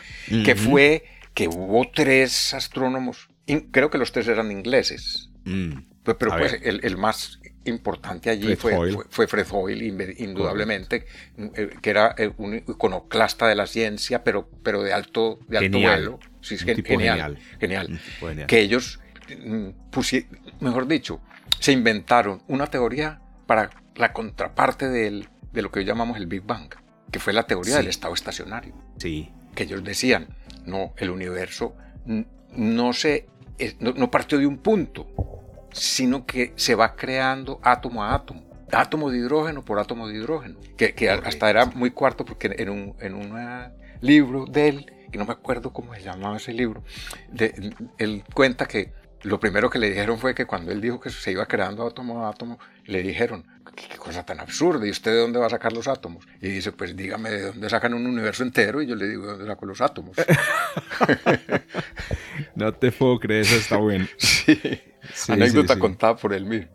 [0.46, 5.74] que fue que hubo tres astrónomos, creo que los tres eran ingleses, mm.
[6.04, 8.74] pero pues el, más importante allí fue,
[9.10, 11.06] fue, Fred Hoyle, indudablemente,
[11.38, 15.80] eh, que era eh, un iconoclasta de la ciencia, pero, pero de alto, de alto
[15.80, 16.20] vuelo.
[16.42, 18.00] Sí, genial, genial.
[18.48, 19.00] Que ellos,
[19.46, 19.70] mm,
[20.60, 21.22] mejor dicho,
[21.60, 26.42] se inventaron una teoría para la contraparte del, de lo que hoy llamamos el Big
[26.42, 26.74] Bang,
[27.12, 28.74] que fue la teoría del estado estacionario.
[28.98, 29.30] Sí.
[29.56, 30.30] Que ellos decían,
[30.66, 31.76] no, el universo
[32.56, 33.28] no, se,
[33.80, 35.08] no partió de un punto,
[35.72, 38.44] sino que se va creando átomo a átomo.
[38.72, 42.70] Átomo de hidrógeno por átomo de hidrógeno, que, que hasta era muy cuarto porque en
[42.70, 43.38] un, en un
[44.00, 46.82] libro de él, y no me acuerdo cómo se llamaba ese libro,
[47.30, 48.94] de, él cuenta que
[49.24, 52.26] lo primero que le dijeron fue que cuando él dijo que se iba creando átomo
[52.26, 53.46] a átomo, le dijeron,
[53.76, 56.26] qué cosa tan absurda, ¿y usted de dónde va a sacar los átomos?
[56.42, 59.32] Y dice, pues dígame de dónde sacan un universo entero, y yo le digo, ¿de
[59.32, 60.18] dónde saco los átomos?
[62.56, 64.08] no te puedo creer, eso está bueno.
[64.18, 64.60] sí,
[65.28, 66.72] anécdota contada por él mismo.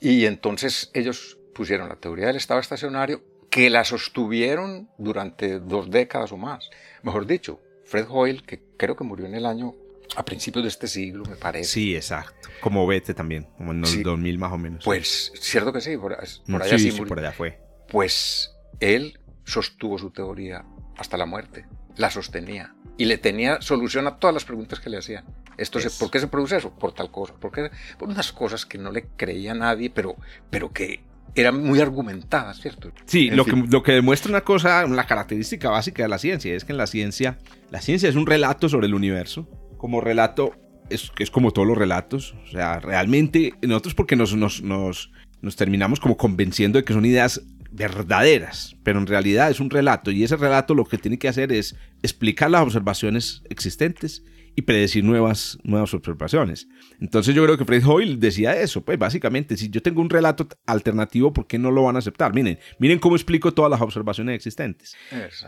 [0.00, 6.32] Y entonces ellos pusieron la teoría del estado estacionario que la sostuvieron durante dos décadas
[6.32, 6.68] o más.
[7.02, 9.74] Mejor dicho, Fred Hoyle, que creo que murió en el año
[10.14, 11.70] a principios de este siglo, me parece.
[11.70, 12.48] Sí, exacto.
[12.60, 14.84] Como Vete también, como en los 2000 más o menos.
[14.84, 17.58] Pues, cierto que sí, por, allá sí, por allá fue.
[17.88, 20.64] Pues él sostuvo su teoría
[20.96, 21.66] hasta la muerte,
[21.96, 25.24] la sostenía y le tenía solución a todas las preguntas que le hacían.
[25.56, 26.70] Esto ¿Por qué se produce eso?
[26.70, 27.34] Por tal cosa.
[27.34, 27.70] ¿Por, qué?
[27.98, 30.16] por unas cosas que no le creía a nadie, pero,
[30.50, 31.00] pero que
[31.34, 32.92] eran muy argumentadas, ¿cierto?
[33.06, 36.64] Sí, lo que, lo que demuestra una cosa, la característica básica de la ciencia, es
[36.64, 37.38] que en la ciencia,
[37.70, 40.52] la ciencia es un relato sobre el universo, como relato,
[40.90, 45.10] es, es como todos los relatos, o sea, realmente nosotros porque nos, nos, nos,
[45.42, 50.10] nos terminamos como convenciendo de que son ideas verdaderas, pero en realidad es un relato
[50.10, 54.24] y ese relato lo que tiene que hacer es explicar las observaciones existentes
[54.58, 56.66] y predecir nuevas, nuevas observaciones.
[56.98, 60.48] Entonces yo creo que Fred Hoyle decía eso, pues básicamente, si yo tengo un relato
[60.64, 62.32] alternativo, ¿por qué no lo van a aceptar?
[62.32, 64.96] Miren, miren cómo explico todas las observaciones existentes.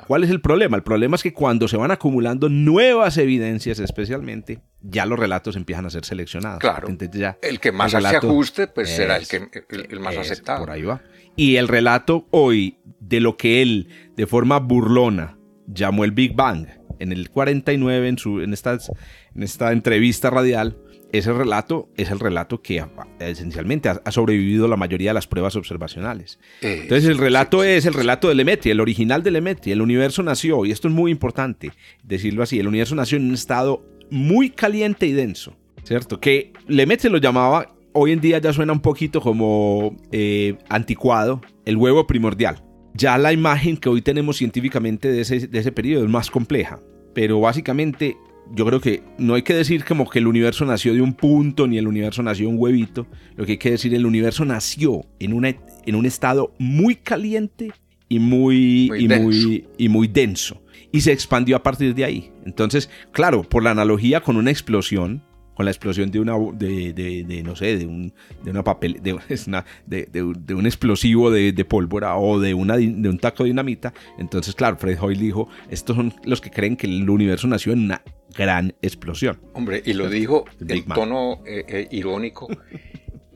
[0.07, 0.77] ¿Cuál es el problema?
[0.77, 5.87] El problema es que cuando se van acumulando nuevas evidencias especialmente, ya los relatos empiezan
[5.87, 6.59] a ser seleccionados.
[6.61, 6.89] Claro.
[7.13, 10.61] ya el que más se ajuste, pues será el, que, el, más aceptado.
[10.61, 11.01] Por ahí va.
[11.35, 16.67] Y el relato hoy de lo que él, de forma burlona, llamó el Big Bang,
[16.99, 20.77] en el 49, en, su, en, en esta entrevista radial,
[21.13, 22.85] ese relato es el relato que
[23.19, 26.39] esencialmente ha, sobrevivido la mayoría de las pruebas observacionales.
[26.61, 29.73] Eh, Entonces el relato es el relato de Lemaitre, el original de Lemaitre.
[29.73, 33.35] El universo nació, y esto es muy importante decirlo así, el universo nació en un
[33.35, 36.21] estado muy caliente y denso, ¿cierto?
[36.21, 41.77] Que Lemaitre lo llamaba, hoy en día ya suena un poquito como eh, anticuado, el
[41.77, 42.63] huevo primordial
[42.99, 46.81] ya la imagen que hoy tenemos científicamente de ese, de ese periodo es más compleja,
[47.15, 48.17] pero básicamente
[48.55, 51.67] yo creo que no hay que decir como que el universo nació de un punto
[51.67, 53.07] ni el universo nació de un huevito,
[53.37, 55.55] lo que hay que decir el universo nació en, una,
[55.87, 57.73] en un estado muy caliente
[58.09, 60.63] y muy, y, muy, y muy denso.
[60.91, 62.33] Y se expandió a partir de ahí.
[62.47, 65.23] Entonces, claro, por la analogía con una explosión,
[65.59, 69.15] con la explosión de una, de, de, no sé, de un, de una papel, de,
[69.49, 73.93] una, de, un explosivo de, pólvora o de, una, de un taco de dinamita.
[74.21, 77.87] Entonces, claro, Fred Hoyle dijo, estos son los que creen que el universo nació en
[77.87, 78.03] una
[78.37, 79.41] gran explosión.
[79.53, 82.47] Hombre, y lo dijo en tono eh, eh, irónico.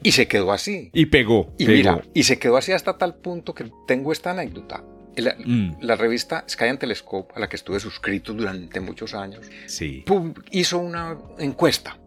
[0.04, 0.90] Y se quedó así.
[0.92, 1.52] Y pegó.
[1.58, 4.84] Y mira, y se quedó así hasta tal punto que tengo esta anécdota.
[5.16, 5.78] La, mm.
[5.80, 10.04] la, revista Sky and Telescope, a la que estuve suscrito durante muchos años, sí.
[10.52, 11.98] hizo una encuesta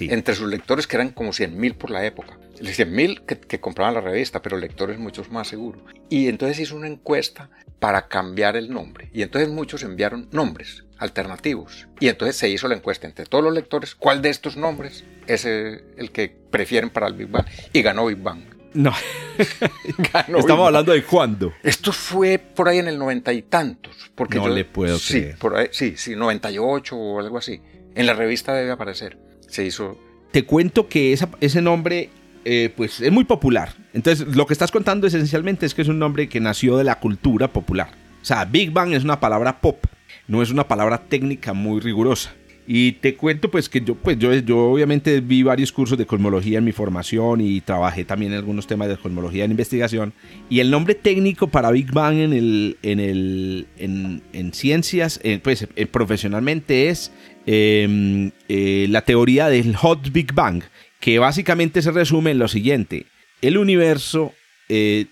[0.00, 2.38] entre sus lectores, que eran como 100.000 por la época.
[2.58, 5.82] 100.000 que, que compraban la revista, pero lectores muchos más seguros.
[6.08, 9.10] Y entonces hizo una encuesta para cambiar el nombre.
[9.12, 11.86] Y entonces muchos enviaron nombres alternativos.
[12.00, 15.44] Y entonces se hizo la encuesta entre todos los lectores, ¿cuál de estos nombres es
[15.44, 17.46] el que prefieren para el Big Bang?
[17.72, 18.42] Y ganó Big Bang.
[18.74, 18.92] No.
[20.36, 21.52] Estamos hablando de cuándo.
[21.62, 24.10] Esto fue por ahí en el noventa y tantos.
[24.14, 25.38] Porque no le puedo sí, creer.
[25.38, 27.60] Por ahí, sí, sí, 98 o algo así.
[27.94, 29.98] En la revista debe aparecer se hizo.
[30.32, 32.10] Te cuento que ese nombre
[32.44, 33.74] eh, pues es muy popular.
[33.92, 36.98] Entonces, lo que estás contando esencialmente es que es un nombre que nació de la
[36.98, 37.90] cultura popular.
[38.20, 39.84] O sea, Big Bang es una palabra pop,
[40.26, 42.34] no es una palabra técnica muy rigurosa.
[42.66, 46.58] Y te cuento pues que yo, pues yo, yo obviamente vi varios cursos de cosmología
[46.58, 50.14] en mi formación y trabajé también en algunos temas de cosmología en investigación.
[50.48, 55.68] Y el nombre técnico para Big Bang en, el, en, el, en, ciencias, eh, pues
[55.76, 57.12] eh, profesionalmente es
[57.46, 60.62] Em, eh, la teoría del Hot Big Bang,
[60.98, 63.06] que básicamente se resume en lo siguiente.
[63.42, 64.32] El universo
[64.70, 65.06] eh,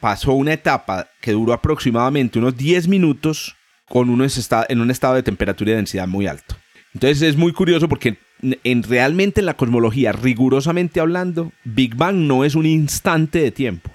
[0.00, 3.54] pasó una etapa que duró aproximadamente unos 10 minutos
[3.86, 4.24] con uno
[4.68, 6.56] en un estado de temperatura y densidad muy alto.
[6.94, 12.44] Entonces es muy curioso porque en, realmente en la cosmología, rigurosamente hablando, Big Bang no
[12.44, 13.90] es un instante de tiempo.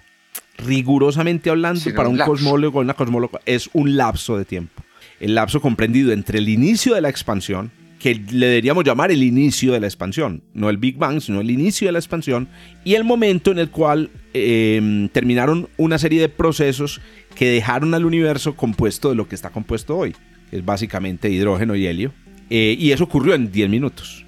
[0.57, 4.83] Rigurosamente hablando, para un, cosmólogo o una cosmóloga, es un lapso de tiempo.
[5.19, 9.73] El lapso comprendido entre el inicio de la expansión, que le deberíamos llamar el inicio
[9.73, 12.47] de la expansión, no el Big Bang, sino el inicio de la expansión,
[12.85, 17.01] y el momento en el cual em, terminaron una serie de procesos
[17.35, 20.15] que dejaron al universo compuesto de lo que está compuesto hoy,
[20.49, 22.13] que es básicamente hidrógeno y helio,
[22.49, 24.25] eh, y eso ocurrió en 10 minutos.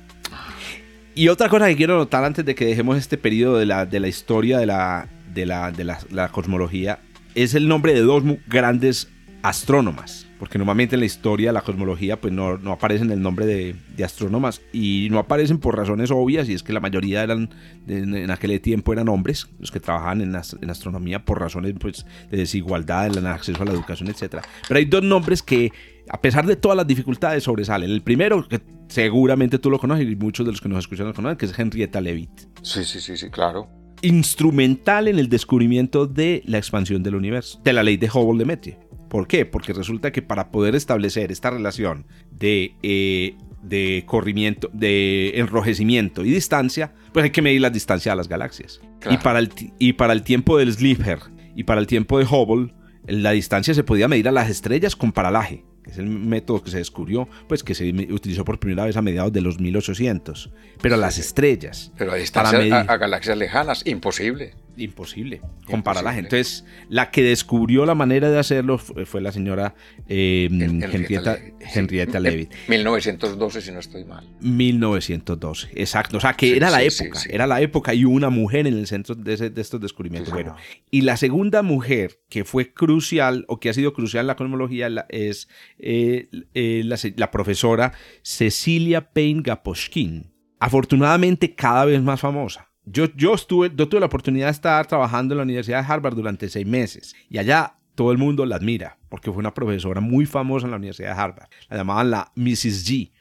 [1.15, 3.99] Y otra cosa que quiero notar antes de que dejemos este periodo de la, de
[4.01, 6.99] la historia de, la, de, la, de la cosmología
[7.35, 9.09] es el nombre de dos grandes
[9.43, 13.75] astrónomas porque normalmente en la historia, la cosmología, pues no, no aparecen el nombre de,
[13.95, 17.51] de, astrónomas y no aparecen por razones obvias, y es que la mayoría eran,
[17.87, 22.37] en, aquel tiempo eran hombres, los que trabajaban en, en, astronomía por razones pues, de
[22.37, 24.37] desigualdad, en el acceso a la educación, etc.
[24.67, 25.71] Pero hay dos nombres que,
[26.09, 27.91] a pesar de todas las dificultades, sobresalen.
[27.91, 31.13] El primero, que seguramente tú lo conoces y muchos de los que nos escuchan lo
[31.13, 32.47] conocen, que es Henrietta Leavitt.
[32.63, 33.69] Sí, sí, sí, sí, claro
[34.03, 38.79] instrumental en el descubrimiento de la expansión del universo, de la ley de Hubble de.
[39.11, 39.45] ¿Por qué?
[39.45, 46.31] Porque resulta que para poder establecer esta relación de, eh, de corrimiento, de enrojecimiento y
[46.31, 48.79] distancia, pues hay que medir la distancia a las galaxias.
[49.09, 51.19] Y, para el, y para el tiempo del Slipher
[51.57, 52.73] y para el tiempo de Hubble,
[53.05, 56.69] la distancia se podía medir a las estrellas con paralaje que es el método que
[56.69, 60.51] se descubrió, pues que se utilizó por primera vez a mediados de los 1800.
[60.79, 61.91] Pero las estrellas.
[61.97, 64.53] Pero a distancia a, galaxias lejanas, imposible.
[64.77, 66.17] Imposible, compararlas.
[66.17, 69.75] Entonces, la que descubrió la manera de hacerlo fue, la señora
[70.07, 72.51] eh, Henrietta, Henrietta, Leavitt.
[72.67, 74.27] 1912, si no estoy mal.
[74.39, 76.17] 1912, exacto.
[76.17, 79.15] O sea, que era la época, era la época y una mujer en el centro
[79.15, 80.33] de, de estos descubrimientos.
[80.33, 80.55] bueno,
[80.89, 84.87] y la segunda mujer que fue crucial o que ha sido crucial en la cosmología
[85.09, 85.47] es
[85.79, 92.70] eh, eh, la, profesora Cecilia Payne Gaposchkin, afortunadamente cada vez más famosa.
[92.85, 96.15] Yo, yo, estuve, yo tuve la oportunidad de estar trabajando en la Universidad de Harvard
[96.15, 100.25] durante seis meses y allá todo el mundo la admira porque fue una profesora muy
[100.25, 101.49] famosa en la Universidad de Harvard.
[101.69, 102.87] La llamaban la Mrs.
[102.87, 103.11] G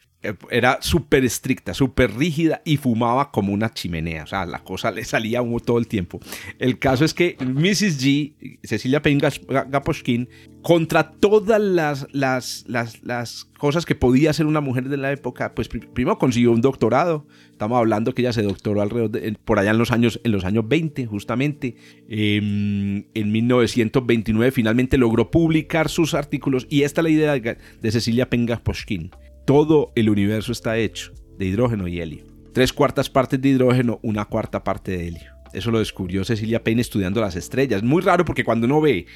[0.50, 4.24] era súper estricta, súper rígida y fumaba como una chimenea.
[4.24, 6.20] O sea, la cosa le salía humo todo el tiempo.
[6.58, 8.04] El caso es que Mrs.
[8.04, 9.20] G, Cecilia Payne
[9.68, 10.28] Gaposchkin,
[10.62, 15.68] contra todas las, las, las, cosas que podía hacer una mujer de la época, pues
[15.68, 17.26] primero consiguió un doctorado.
[17.50, 20.44] Estamos hablando que ella se doctoró alrededor de, por allá en los años, en los
[20.44, 21.76] años 20, justamente.
[22.08, 28.28] Em, en 1929 finalmente logró publicar sus artículos y esta es la idea de, Cecilia
[28.30, 29.10] Gaposchkin
[29.46, 32.26] todo el universo está hecho de hidrógeno y helio.
[32.52, 35.32] Tres cuartas partes de hidrógeno, una cuarta parte de helio.
[35.52, 37.82] Eso lo descubrió Cecilia Payne estudiando las estrellas.
[37.82, 39.06] Muy raro porque cuando uno ve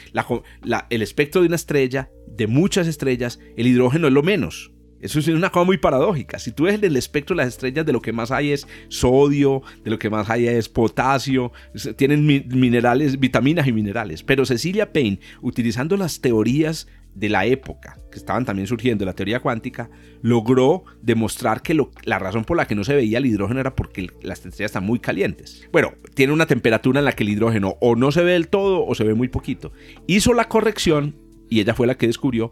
[0.90, 4.72] el espectro de una estrella, de muchas estrellas, el hidrógeno es lo menos.
[5.00, 6.38] Eso es una cosa muy paradójica.
[6.38, 9.62] Si tú ves el espectro de las estrellas, de lo que más hay es sodio,
[9.84, 11.52] de lo que más hay es potasio,
[11.96, 14.22] tienen minerales, vitaminas y minerales.
[14.22, 19.40] Pero Cecilia Payne, utilizando las teorías de la época, que estaban también surgiendo, la teoría
[19.40, 23.74] cuántica, logró demostrar que la razón por la que no se veía el hidrógeno era
[23.74, 25.66] porque las estrellas están muy calientes.
[25.72, 28.84] Bueno, tiene una temperatura en la que el hidrógeno o no se ve del todo
[28.84, 29.72] o se ve muy poquito.
[30.06, 31.16] Hizo la corrección
[31.48, 32.50] y ella fue la que descubrió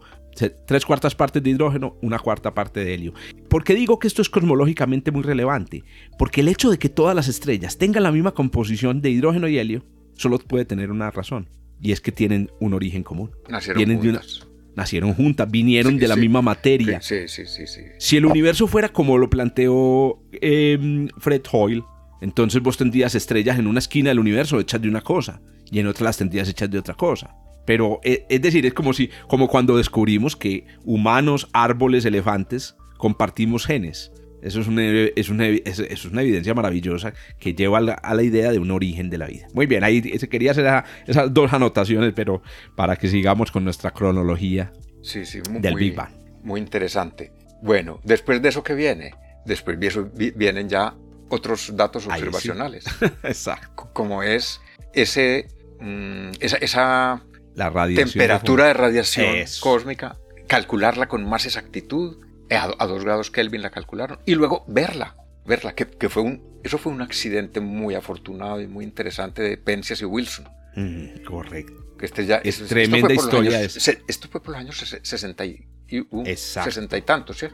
[0.65, 3.13] tres cuartas partes de hidrógeno, una cuarta parte de helio.
[3.49, 5.83] ¿Por qué digo que esto es cosmológicamente muy relevante?
[6.17, 9.59] Porque el hecho de que todas las estrellas tengan la misma composición de hidrógeno y
[9.59, 11.49] helio solo puede tener una razón.
[11.81, 13.31] Y es que tienen un origen común.
[13.49, 17.01] Nacieron juntas nacieron juntas, vinieron de la misma materia.
[17.01, 21.83] Sí, sí, sí, sí, Si el universo fuera como lo planteó em, Fred Hoyle,
[22.21, 25.87] entonces vos tendrías estrellas en una esquina del universo hechas de una cosa y en
[25.87, 27.35] otra las tendrías hechas de otra cosa.
[27.65, 33.65] Pero e, es decir, es como si, como cuando descubrimos que humanos, árboles, elefantes compartimos
[33.65, 34.12] genes.
[34.43, 38.59] Eso es una, es una, es, una evidencia maravillosa que lleva a la, idea de
[38.59, 39.47] un origen de la vida.
[39.53, 42.41] Muy bien, ahí se quería hacer esas dos anotaciones, pero
[42.75, 46.11] para que sigamos con nuestra cronología sí, sí, muy, del Big Bang.
[46.43, 47.31] Muy interesante.
[47.61, 49.15] Bueno, después de eso que viene,
[49.45, 50.93] después de eso vienen ya
[51.29, 52.85] otros datos observacionales.
[53.23, 53.89] Exacto.
[53.93, 54.59] Como es
[54.93, 55.47] ese,
[55.79, 57.23] mm, esa, esa
[57.55, 60.17] la temperatura de radiación cósmica,
[60.47, 62.17] calcularla con más exactitud
[62.49, 65.15] eh, a, dos grados Kelvin la calcularon y luego verla,
[65.45, 69.57] verla, que, que, fue un, eso fue un accidente muy afortunado y muy interesante de
[69.57, 70.47] Penzias y Wilson.
[70.75, 71.95] Mm, correcto.
[71.97, 73.61] Que este ya, es tremenda historia.
[73.61, 77.47] esto fue por los años 60 y, y, 60 y tantos, ¿sí?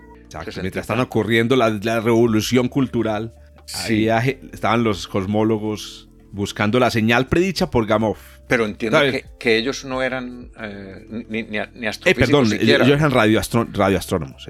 [0.61, 3.33] Mientras están ocurriendo la, la revolución cultural,
[3.65, 4.07] sí.
[4.51, 8.17] estaban los cosmólogos buscando la señal predicha por Gamov.
[8.47, 8.99] Pero entiendo
[9.39, 14.47] que, ellos no eran eh, ni, ni, astrofísicos eh, perdón, ellos eran radioastrónomos.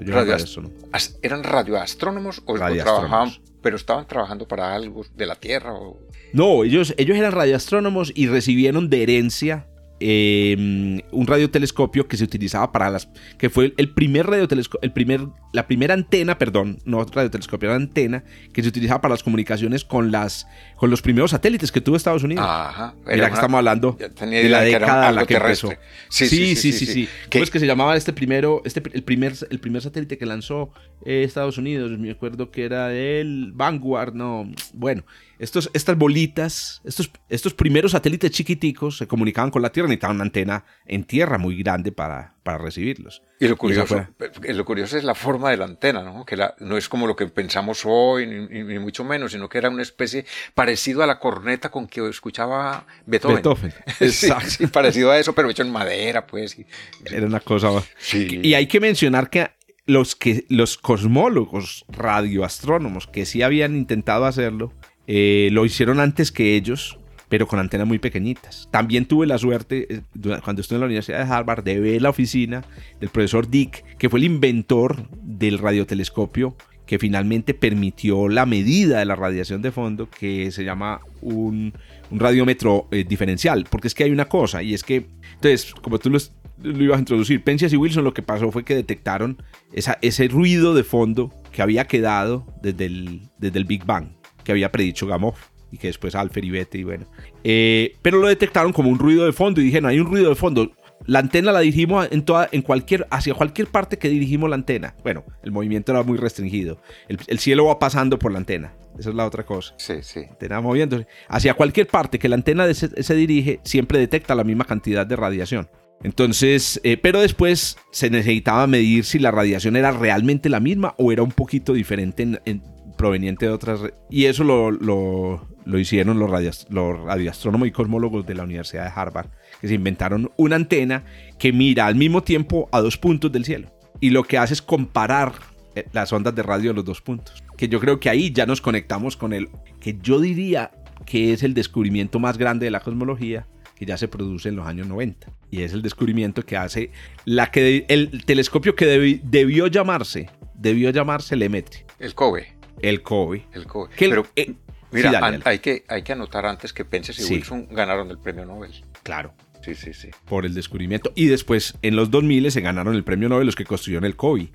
[1.22, 3.30] ¿Eran radioastrónomos o, trabajaban,
[3.62, 5.74] pero estaban trabajando para algo de la Tierra?
[5.74, 5.98] O...
[6.32, 9.66] No, ellos, ellos eran radioastrónomos y recibieron de herencia
[10.02, 15.20] Em, un radiotelescopio que se utilizaba para las que fue el primer radiotelescopio el primer
[15.52, 18.24] la primera antena perdón no radiotelescopio era antena
[18.54, 20.46] que se utilizaba para las comunicaciones con las
[20.76, 22.46] con los primeros satélites que tuvo Estados Unidos.
[22.48, 25.68] Ajá, mira que estamos hablando de la década en la que empezó.
[26.08, 29.34] sí sí sí sí, sí, ¿Cómo es que se llamaba este primero este el primer
[29.50, 30.72] el primer satélite que lanzó
[31.04, 35.04] eh, Estados Unidos me acuerdo que era el Vanguard no bueno
[35.40, 40.24] estos, estas bolitas, estos, estos primeros satélites chiquiticos se comunicaban con la Tierra, necesitaban una
[40.24, 43.22] antena en tierra muy grande para, para recibirlos.
[43.38, 44.06] Y lo curioso,
[44.42, 46.26] eh, lo curioso es la forma de la antena, ¿no?
[46.26, 49.82] que no es como lo que pensamos hoy, ni, mucho menos, sino que era una
[49.82, 53.36] especie parecido a la corneta con que escuchaba Beethoven.
[53.36, 54.68] Beethoven, exacto.
[54.68, 56.54] parecido a eso, pero hecho en madera, pues.
[57.06, 57.70] Era una cosa...
[58.12, 59.48] Y hay que mencionar que
[59.86, 64.72] los, que los cosmólogos radioastrónomos que sí habían intentado hacerlo,
[65.12, 66.96] eh, lo hicieron antes que ellos,
[67.28, 68.68] pero con antenas muy pequeñitas.
[68.70, 70.02] También tuve la suerte, eh,
[70.44, 72.62] cuando estuve en la Universidad de Harvard, de ver la oficina
[73.00, 76.54] del profesor Dick, que fue el inventor del radiotelescopio
[76.86, 81.72] que finalmente permitió la medida de la radiación de fondo, que se llama un,
[82.12, 83.66] radiómetro eh, diferencial.
[83.68, 86.18] Porque es que hay una cosa, y es que, entonces, como tú lo,
[86.62, 89.42] ibas a introducir, Penzias y Wilson lo que pasó fue que detectaron
[89.72, 94.72] ese ruido de fondo que había quedado desde el, desde el Big Bang que había
[94.72, 95.34] predicho Gamov
[95.72, 97.06] y que después Alfer y Bete y bueno.
[97.44, 100.34] Eh, pero lo detectaron como un ruido de fondo y dijeron, hay un ruido de
[100.34, 100.72] fondo.
[101.06, 104.94] La antena la dirigimos en toda, en cualquier, hacia cualquier parte que dirigimos la antena.
[105.02, 106.78] Bueno, el movimiento era muy restringido.
[107.08, 108.74] El, cielo va pasando por la antena.
[108.98, 109.74] Esa es la otra cosa.
[109.78, 110.20] Sí, sí.
[110.28, 111.06] Antena moviéndose.
[111.28, 115.68] Hacia cualquier parte que la antena se, dirige, siempre detecta la misma cantidad de radiación.
[116.02, 121.12] Entonces, eh, pero después se necesitaba medir si la radiación era realmente la misma o
[121.12, 122.62] era un poquito diferente en,
[123.00, 123.80] proveniente de otras...
[124.10, 129.30] Y eso lo, lo, hicieron los, los radioastrónomos y cosmólogos de la Universidad de Harvard,
[129.58, 131.04] que se inventaron una antena
[131.38, 133.68] que mira al mismo tiempo a dos puntos del cielo.
[134.00, 135.32] Y lo que hace es comparar
[135.74, 137.42] eh, las ondas de radio de los dos puntos.
[137.56, 139.48] Que yo creo que ahí ya nos conectamos con el
[139.80, 140.70] que yo diría
[141.06, 143.46] que es el descubrimiento más grande de la cosmología
[143.76, 145.26] que ya se produce en los años 90.
[145.50, 146.90] Y es el descubrimiento que hace
[147.24, 151.86] la que el telescopio que debió llamarse, debió llamarse Lemaitre.
[151.98, 152.59] El COBE.
[152.80, 153.40] El COVID.
[153.52, 153.90] El COVID.
[153.98, 154.54] Pero, eh,
[154.90, 158.72] mira, hay, que, hay que anotar antes que Pence y Wilson ganaron el premio Nobel.
[159.02, 159.34] Claro.
[159.64, 160.08] Sí, sí, sí.
[160.26, 161.12] Por el descubrimiento.
[161.14, 164.48] Y después, en los 2000 se ganaron el premio Nobel los que construyeron el COVID.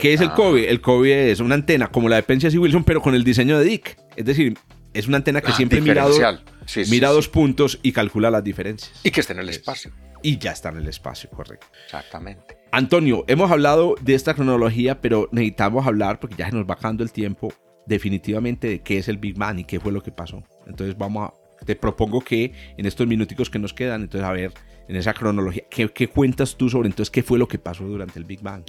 [0.00, 0.62] ¿Qué es el COVID?
[0.64, 3.58] El COVID es una antena como la de Pence y Wilson, pero con el diseño
[3.58, 3.98] de Dick.
[4.14, 4.56] Es decir,
[4.94, 6.06] es una antena que ah, siempre mira,
[6.88, 8.92] mira dos puntos y calcula las diferencias.
[9.02, 9.92] Y que está en el espacio.
[10.22, 11.66] Y ya está en el espacio, correcto.
[11.84, 12.61] Exactamente.
[12.74, 17.04] Antonio, hemos hablado de esta cronología, pero necesitamos hablar, porque ya se nos va acabando
[17.04, 17.52] el tiempo,
[17.86, 20.42] definitivamente de qué es el Big Bang y qué fue lo que pasó.
[20.66, 24.54] Entonces vamos a, te propongo que en estos minuticos que nos quedan, entonces a ver,
[24.88, 28.24] en esa cronología, ¿qué, cuentas tú sobre entonces qué fue lo que pasó durante el
[28.24, 28.64] Big Bang?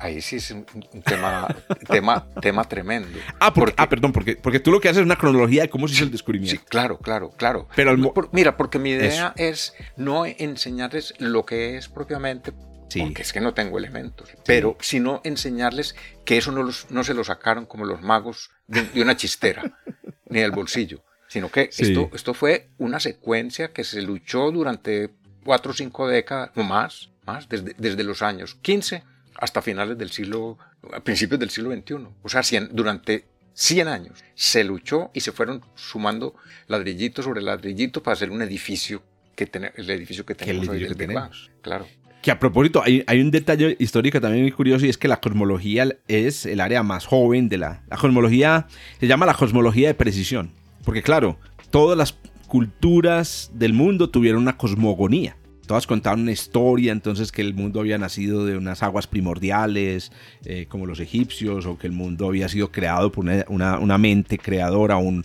[0.00, 0.64] Ahí sí es un,
[1.04, 1.54] tema,
[1.86, 3.18] tema, tema tremendo.
[3.38, 5.96] Ah, ah, perdón, porque, porque tú lo que haces es una cronología de cómo se
[5.96, 6.58] hizo el descubrimiento.
[6.58, 7.68] Sí, claro, claro, claro.
[7.76, 7.94] Pero
[8.32, 12.52] mira, porque mi idea es no enseñarles lo que es propiamente
[12.98, 14.30] porque es que no tengo elementos.
[14.44, 19.16] Pero sino enseñarles que eso no, no se lo sacaron como los magos de, una
[19.16, 19.78] chistera,
[20.28, 25.10] ni del bolsillo, sino que esto, esto fue una secuencia que se luchó durante
[25.44, 29.02] cuatro o cinco décadas o más, más desde, desde los años 15
[29.38, 30.58] hasta finales del siglo,
[30.92, 32.08] a principios del siglo XXI.
[32.22, 36.34] O sea, durante 100 años se luchó y se fueron sumando
[36.68, 39.02] ladrillito sobre ladrillito para hacer un edificio
[39.34, 40.96] que el edificio que tenemos hoy del
[41.60, 41.86] Claro.
[42.26, 45.96] Que a propósito, hay, un detalle histórico también muy curioso y es que la cosmología
[46.08, 47.84] es el área más joven de la...
[48.00, 48.66] Cosmología
[48.98, 50.50] se llama la cosmología de precisión.
[50.84, 51.38] Porque claro,
[51.70, 52.18] todas las
[52.48, 55.36] culturas del mundo tuvieron una cosmogonía.
[55.68, 60.10] Todas contaban una historia, entonces que el mundo había nacido de unas aguas primordiales,
[60.44, 64.96] eh, como los egipcios, o que el mundo había sido creado por una, mente creadora,
[64.96, 65.22] un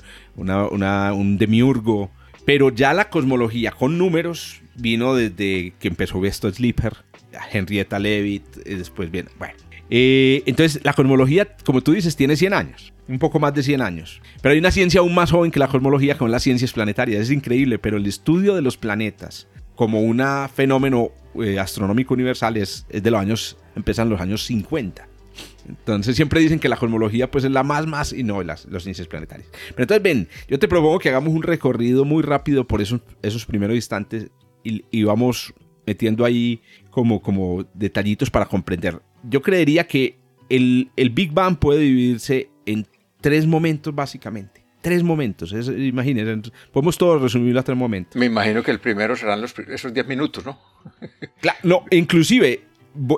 [1.40, 2.12] demiurgo.
[2.46, 6.98] Pero ya la cosmología con números vino desde que empezó esto Sleeper,
[7.52, 9.54] Henrietta Leavitt, y después bien, bueno.
[9.90, 13.82] Eh, entonces, la cosmología, como tú dices, tiene 100 años, un poco más de 100
[13.82, 14.22] años.
[14.42, 17.24] Pero hay una ciencia aún más joven que la cosmología, como las ciencias planetarias.
[17.24, 20.22] Es increíble, pero el estudio de los planetas como un
[20.54, 21.12] fenómeno
[21.44, 25.08] eh, astronómico universal es, de los años, empiezan los años 50.
[25.68, 28.86] Entonces siempre dicen que la cosmología pues es la más más y no las, los
[28.86, 29.50] índices planetarios.
[29.70, 33.46] Pero entonces ven, yo te propongo que hagamos un recorrido muy rápido por esos, esos
[33.46, 34.30] primeros instantes
[34.64, 35.54] y, vamos
[35.88, 39.02] metiendo ahí como, como detallitos para comprender.
[39.24, 42.86] Yo creería que el, el Big Bang puede dividirse en
[43.20, 45.54] tres momentos básicamente tres momentos.
[45.54, 48.16] imagínense, podemos todos resumirlo a tres momentos.
[48.16, 50.60] Me imagino que el primero serán los, esos diez minutos, ¿no?
[51.40, 52.64] claro, no, inclusive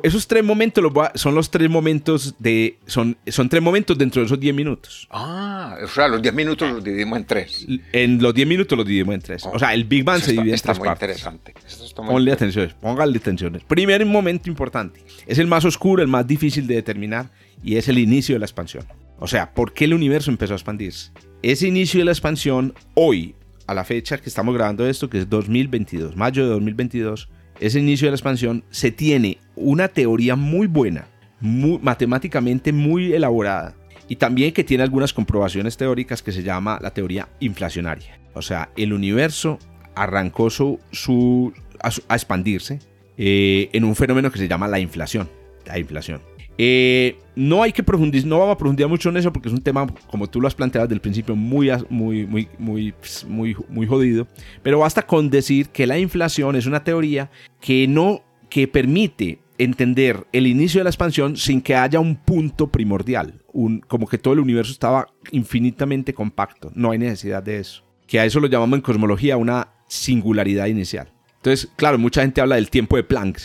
[0.03, 0.83] esos tres momentos
[1.15, 2.77] son los tres momentos de.
[2.85, 5.07] Son, son tres momentos dentro de esos diez minutos.
[5.11, 7.65] Ah, o sea, los diez minutos los dividimos en tres.
[7.91, 9.45] En los diez minutos los dividimos en tres.
[9.45, 11.53] o sea, el Big Bang se divide en tres muy interesante.
[11.95, 13.63] Ponle atención, póngale atenciones.
[13.63, 15.03] Primer momento importante.
[15.25, 17.29] Es el más oscuro, el más difícil de determinar
[17.63, 18.85] y es el inicio de la expansión.
[19.19, 21.11] O sea, ¿por qué el universo empezó a expandirse?
[21.41, 23.35] Ese inicio de la expansión, hoy,
[23.67, 27.29] a la fecha que estamos grabando esto, que es 2022, mayo de 2022,
[27.59, 31.07] ese inicio de la expansión, se tiene una teoría muy buena,
[31.39, 33.75] matemáticamente muy elaborada,
[34.07, 38.19] y también que tiene algunas comprobaciones teóricas que se llama la teoría inflacionaria.
[38.33, 39.59] O sea, el universo
[39.95, 42.79] arrancó su, a, expandirse
[43.17, 45.29] eh, en un fenómeno que se llama la inflación.
[45.65, 46.21] La inflación.
[46.57, 49.61] Eh, no hay que profundizar, no vamos a profundizar mucho en eso porque es un
[49.61, 52.93] tema, como tú lo has planteado desde el principio, muy, muy, muy, muy,
[53.27, 54.27] muy, muy jodido.
[54.61, 60.25] Pero basta con decir que la inflación es una teoría que no, que permite entender
[60.31, 64.33] el inicio de la expansión sin que haya un punto primordial, un, como que todo
[64.33, 66.71] el universo estaba infinitamente compacto.
[66.75, 67.83] No hay necesidad de eso.
[68.07, 71.11] Que a eso lo llamamos en cosmología una singularidad inicial.
[71.43, 73.37] Entonces, claro, mucha gente habla del tiempo de Planck.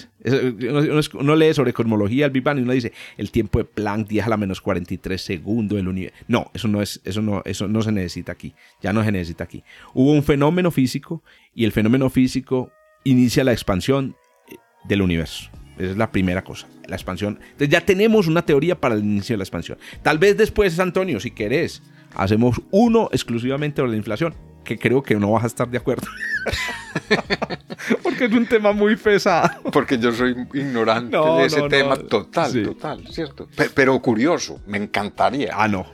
[1.18, 4.24] Uno, lee sobre cosmología el Big Bang y uno dice el tiempo de Planck 10
[4.24, 6.16] a la menos 43 segundos del universo.
[6.28, 8.54] No, eso no, es, eso, no, eso no se necesita aquí.
[8.80, 9.64] Ya no se necesita aquí.
[9.94, 11.24] Hubo un fenómeno físico
[11.56, 12.70] y el fenómeno físico
[13.02, 14.14] inicia la expansión
[14.48, 15.50] eh, del universo.
[15.76, 17.40] Esa es la primera cosa, la expansión.
[17.42, 19.76] Entonces ya tenemos una teoría para el inicio de la expansión.
[20.02, 21.82] Tal vez después, Antonio, si querés,
[22.14, 24.34] hacemos uno exclusivamente sobre la inflación
[24.68, 26.06] que creo que no vas a estar de acuerdo.
[28.02, 29.48] Porque es un tema muy pesado.
[29.72, 33.48] Porque yo soy ignorante de ese tema total, total, ¿cierto?
[33.74, 35.54] Pero, curioso, me encantaría.
[35.54, 35.86] Ah, no.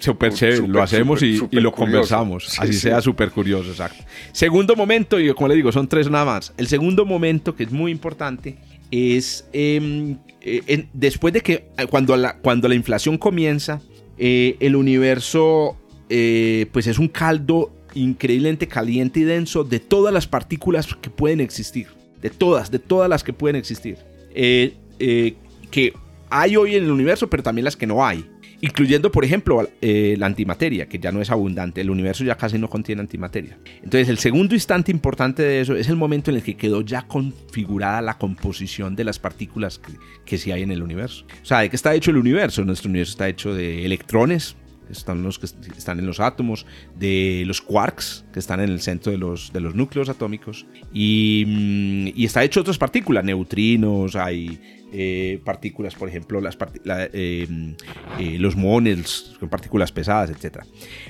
[0.00, 2.58] Súper chévere, lo hacemos y, lo conversamos.
[2.58, 4.02] Así sea súper curioso, exacto.
[4.32, 6.52] Segundo momento, y como le digo, son tres nada más.
[6.56, 8.58] El segundo momento, que es muy importante,
[8.90, 13.80] es em, eh, después de que cuando la, cuando la inflación comienza,
[14.18, 15.76] eh, el universo
[16.08, 21.40] eh, pues es un caldo increíblemente caliente y denso de todas las partículas que pueden
[21.40, 21.88] existir.
[22.20, 23.98] De todas, de todas las que pueden existir.
[24.34, 25.34] Eh, eh,
[25.70, 25.92] que
[26.30, 28.24] hay hoy en el universo, pero también las que no hay.
[28.60, 31.82] Incluyendo, por ejemplo, eh, la antimateria, que ya no es abundante.
[31.82, 33.58] El universo ya casi no contiene antimateria.
[33.82, 37.02] Entonces, el segundo instante importante de eso es el momento en el que quedó ya
[37.02, 39.92] configurada la composición de las partículas que,
[40.24, 41.26] que sí hay en el universo.
[41.42, 42.64] O sea, ¿de qué está hecho el universo?
[42.64, 44.56] Nuestro universo está hecho de electrones,
[44.90, 46.66] están los que están en los átomos,
[46.98, 51.44] de los quarks, que están en el centro de los, de los núcleos atómicos, y,
[51.46, 54.60] mm, y está hecho de otras partículas, neutrinos, hay
[54.92, 57.46] eh, partículas, por ejemplo, las eh,
[58.18, 60.60] eh, los monels, son partículas pesadas, etc.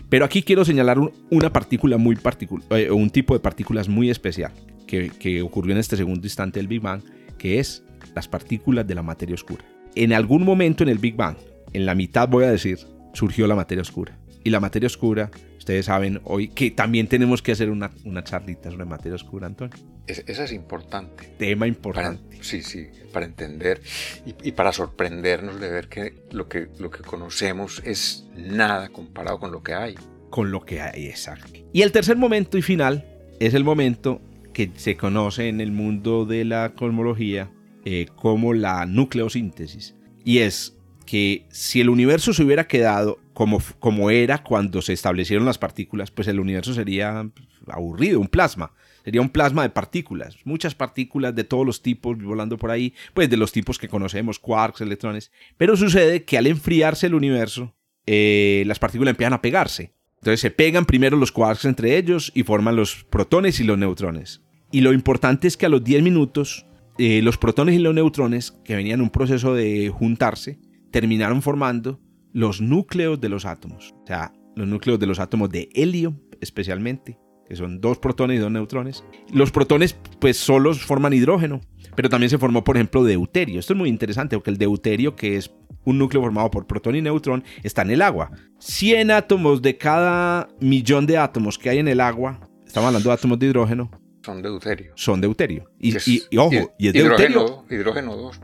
[0.09, 0.99] Pero aquí quiero señalar
[1.31, 4.53] una partícula muy particular, un tipo de partículas muy especial
[4.87, 7.03] que, que ocurrió en este segundo instante del Big Bang,
[7.37, 9.65] que es las partículas de la materia oscura.
[9.95, 11.37] En algún momento en el Big Bang,
[11.73, 12.79] en la mitad voy a decir,
[13.17, 14.19] surgió la materia oscura.
[14.45, 18.71] Y la materia oscura, ustedes saben hoy que también tenemos que hacer una, una charlita
[18.71, 19.77] sobre materia oscura, Antonio.
[20.07, 21.25] esa es importante.
[21.39, 22.39] Tema importante.
[22.43, 23.81] sí, sí, para entender
[24.25, 29.51] y, para sorprendernos de ver que lo, que lo que conocemos es nada comparado con
[29.51, 29.97] lo que hay.
[30.31, 31.59] Con lo que hay, exacto.
[31.73, 33.05] Y el tercer momento y final
[33.41, 34.21] es el momento
[34.53, 37.51] que se conoce en el mundo de la cosmología
[37.85, 39.97] eh, como la nucleosíntesis.
[40.25, 40.76] Y es
[41.07, 46.11] que si el universo se hubiera quedado como, como era cuando se establecieron las partículas,
[46.11, 47.31] pues el universo sería
[47.69, 48.73] aburrido, un plasma.
[49.05, 53.31] Sería un plasma de partículas, muchas partículas de todos los tipos volando por ahí, pues
[53.31, 55.31] de los tipos que conocemos, quarks, electrones.
[55.57, 57.73] Pero sucede que al enfriarse el universo,
[58.07, 59.93] eh, las partículas empiezan a pegarse.
[60.17, 64.43] Entonces se pegan primero los quarks entre ellos y forman los protones y los neutrones.
[64.73, 66.67] Y lo importante es que a los 10 minutos,
[66.99, 70.59] eh, los protones y los neutrones, que venían en un proceso de juntarse,
[70.91, 72.01] terminaron formando
[72.33, 73.95] los núcleos de los átomos.
[74.03, 77.19] O sea, los núcleos de los átomos de helio especialmente,
[77.49, 79.05] que son dos protones y dos neutrones.
[79.33, 81.61] Los protones pues solos forman hidrógeno,
[81.95, 83.61] pero también se formó por ejemplo deuterio.
[83.61, 85.53] Esto es muy interesante porque el deuterio, que es
[85.85, 88.31] un núcleo formado por protón y neutrón, está en el agua.
[88.59, 93.15] 100 átomos de cada millón de átomos que hay en el agua, estamos hablando de
[93.15, 93.91] átomos de hidrógeno,
[94.27, 94.93] son deuterio.
[94.97, 95.71] Son deuterio.
[95.79, 95.97] Y,
[96.31, 97.65] y, ojo, y, es deuterio.
[97.71, 98.41] Hidrógeno 2.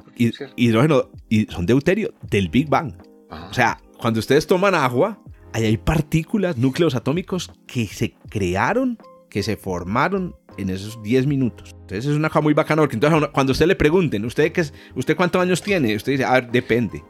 [0.57, 2.95] hidrógeno, y son deuterio del Big Bang.
[3.29, 5.21] O sea, cuando ustedes toman agua,
[5.53, 8.97] ahí hay partículas, núcleos atómicos que se crearon,
[9.29, 11.71] que se formaron en esos 10 minutos.
[11.73, 14.65] Entonces es una cosa muy bacana porque entonces cuando usted le pregunten, ¿usted, qué
[14.95, 15.97] ¿usted cuántos años tiene?
[15.97, 17.03] Usted dice, a ver, depende.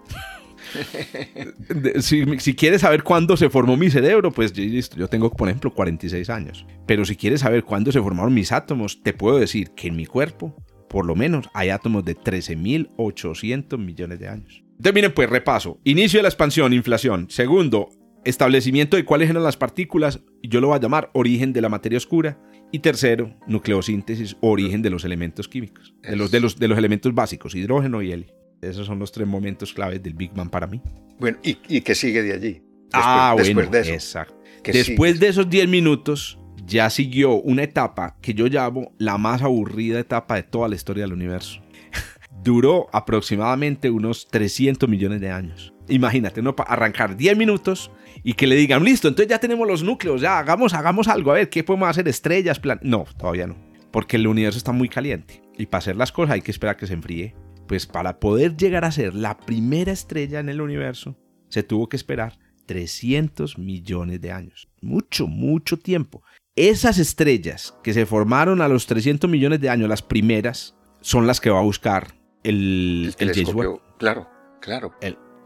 [2.00, 6.30] Si, quieres saber cuándo se formó mi cerebro, pues listo, yo tengo, por ejemplo, 46
[6.30, 6.66] años.
[6.86, 10.06] Pero si quieres saber cuándo se formaron mis átomos, te puedo decir que en mi
[10.06, 10.56] cuerpo,
[10.88, 14.62] por lo menos, hay átomos de 13.800 millones de años.
[14.72, 15.78] Entonces, miren, pues repaso.
[15.84, 17.26] Inicio de la expansión, inflación.
[17.30, 17.88] Segundo,
[18.24, 21.98] establecimiento de cuáles eran las partículas, yo lo voy a llamar origen de la materia
[21.98, 22.38] oscura.
[22.74, 27.14] Y tercero, nucleosíntesis, origen de los elementos químicos, de los, de los, de los elementos
[27.14, 28.41] básicos, hidrógeno y helio.
[28.62, 30.80] Esos son los tres momentos claves del Big Bang para mí.
[31.18, 32.62] Bueno, ¿y, y qué sigue de allí?
[32.92, 33.92] ah, bueno, de eso.
[33.92, 34.40] exacto.
[34.64, 39.98] Después de esos 10 minutos, ya siguió una etapa que yo llamo la más aburrida
[39.98, 41.60] etapa de toda la historia del universo.
[42.44, 45.74] Duró aproximadamente unos 300 millones de años.
[45.88, 47.90] Imagínate, no arrancar 10 minutos
[48.22, 51.34] y que le digan, listo, entonces ya tenemos los núcleos, ya hagamos, hagamos algo, a
[51.34, 52.06] ver, ¿qué podemos hacer?
[52.06, 52.78] Estrellas, plan...
[52.82, 53.56] No, todavía no.
[53.90, 55.42] Porque el universo está muy caliente.
[55.58, 57.34] Y para hacer las cosas hay que esperar que se enfríe
[57.72, 61.16] pues para poder llegar a ser la primera estrella en el universo,
[61.48, 64.68] se tuvo que esperar 300 millones de años.
[64.82, 66.22] Mucho, mucho tiempo.
[66.54, 71.40] Esas estrellas que se formaron a los 300 millones de años, las primeras, son las
[71.40, 72.08] que va a buscar
[72.44, 73.80] el, el, telescopio.
[73.96, 74.28] Claro,
[74.60, 74.94] claro.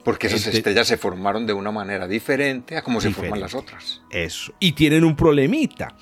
[0.04, 4.02] porque esas estrellas se formaron de una manera diferente a como se forman las otras.
[4.10, 4.52] Eso.
[4.58, 5.96] Y tienen un problemita.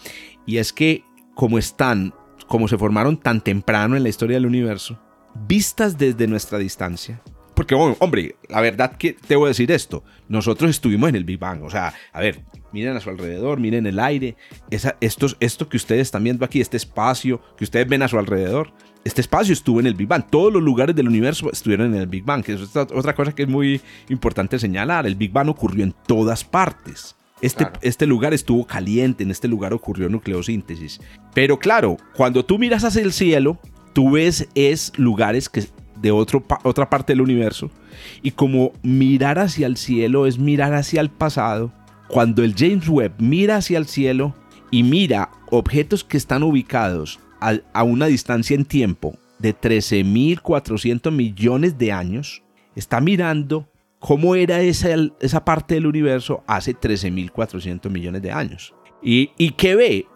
[0.47, 1.05] Y es que
[1.35, 2.15] como están,
[2.49, 5.04] como se formaron tan temprano en la historia del universo,
[5.47, 7.21] vistas desde nuestra distancia.
[7.55, 10.03] Porque, hombre, la verdad que te voy a decir esto.
[10.29, 11.63] Nosotros estuvimos en el Big Bang.
[11.63, 14.37] O sea, a ver, miren a su alrededor, miren el aire.
[14.71, 18.19] Esa, estos, esto que ustedes están viendo aquí, este espacio que ustedes ven a su
[18.19, 18.73] alrededor,
[19.05, 20.25] este espacio estuvo en el Big Bang.
[20.29, 22.43] Todos los lugares del universo estuvieron en el Big Bang.
[22.43, 25.07] Que es otra cosa que es muy importante señalar.
[25.07, 27.15] El Big Bang ocurrió en todas partes.
[27.41, 31.01] Este, este, lugar estuvo caliente, en este lugar ocurrió nucleosíntesis.
[31.35, 33.59] Pero claro, cuando tú miras hacia el cielo,
[33.95, 35.65] tú ves es lugares que
[35.97, 37.71] de otro, otra parte del universo
[38.23, 41.73] y como mirar hacia el cielo es mirar hacia el pasado,
[42.09, 44.35] cuando el James Webb mira hacia el cielo
[44.71, 51.93] y mira objetos que están ubicados a, una distancia en tiempo de 13.400 millones de
[51.93, 52.43] años,
[52.75, 53.69] está mirando
[53.99, 54.89] cómo era esa,
[55.21, 58.75] esa parte del universo hace 13.400 millones de años.
[59.03, 60.07] ¿Y, ¿Y qué ve?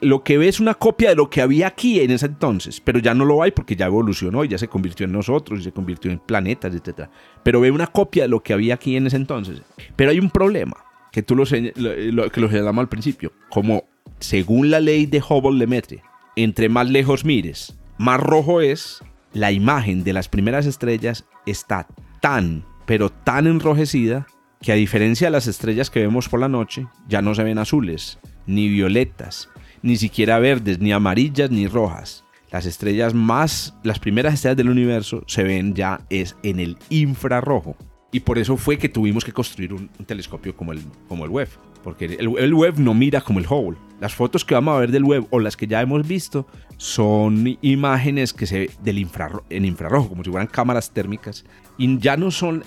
[0.00, 2.98] Lo que ve es una copia de lo que había aquí en ese entonces, pero
[2.98, 5.72] ya no lo hay porque ya evolucionó y ya se convirtió en nosotros y se
[5.72, 7.08] convirtió en planetas, etc.
[7.42, 9.62] Pero ve una copia de lo que había aquí en ese entonces.
[9.94, 10.76] Pero hay un problema,
[11.12, 13.84] que tú lo, que lo señalamos al principio, como
[14.18, 16.02] según la ley de Hubble-Lemaitre,
[16.36, 21.86] entre más lejos mires, más rojo es, la imagen de las primeras estrellas está
[22.20, 24.26] tan, pero tan enrojecida
[24.60, 27.58] que a diferencia de las estrellas que vemos por la noche, ya no se ven
[27.58, 29.48] azules, ni violetas,
[29.86, 32.24] ni siquiera verdes, ni amarillas, ni rojas.
[32.50, 37.76] Las estrellas más, las primeras estrellas del universo se ven ya es en el infrarrojo.
[38.10, 41.50] Y por eso fue que tuvimos que construir un, telescopio como el, como el Webb.
[41.84, 43.78] Porque el, el, no mira como el Hubble.
[44.00, 47.56] Las fotos que vamos a ver del Webb o las que ya hemos visto son
[47.62, 51.44] imágenes que se del infrarrojo, en infrarrojo, como si fueran cámaras térmicas.
[51.78, 52.64] Y ya no son.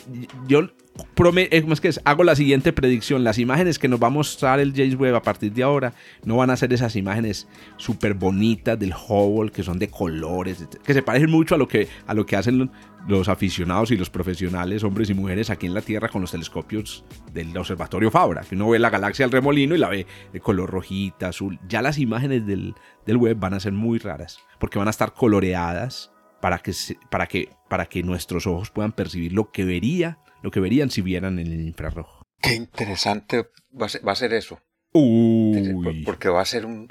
[0.48, 0.70] Yo
[1.52, 3.24] es que hago la siguiente predicción.
[3.24, 5.94] Las imágenes que nos va a mostrar el James Webb a partir de ahora
[6.24, 7.48] no van a ser esas imágenes
[7.78, 11.88] súper bonitas del Hubble, que son de colores, que se parecen mucho a lo que,
[12.08, 12.72] a lo que hacen
[13.08, 17.04] los aficionados y los profesionales, hombres y mujeres aquí en la Tierra con los telescopios
[17.34, 20.70] del Observatorio Fabra, que uno ve la galaxia al remolino y la ve de color
[20.70, 21.60] rojita, azul.
[21.68, 22.76] Ya las imágenes del,
[23.06, 26.74] del web van a ser muy raras, porque van a estar coloreadas para que,
[27.10, 31.02] para, que, para que nuestros ojos puedan percibir lo que vería lo que verían si
[31.02, 32.24] vieran en el infrarrojo.
[32.42, 34.62] Qué interesante va a ser, eso.
[34.94, 36.04] Uy.
[36.06, 36.90] Porque va a ser un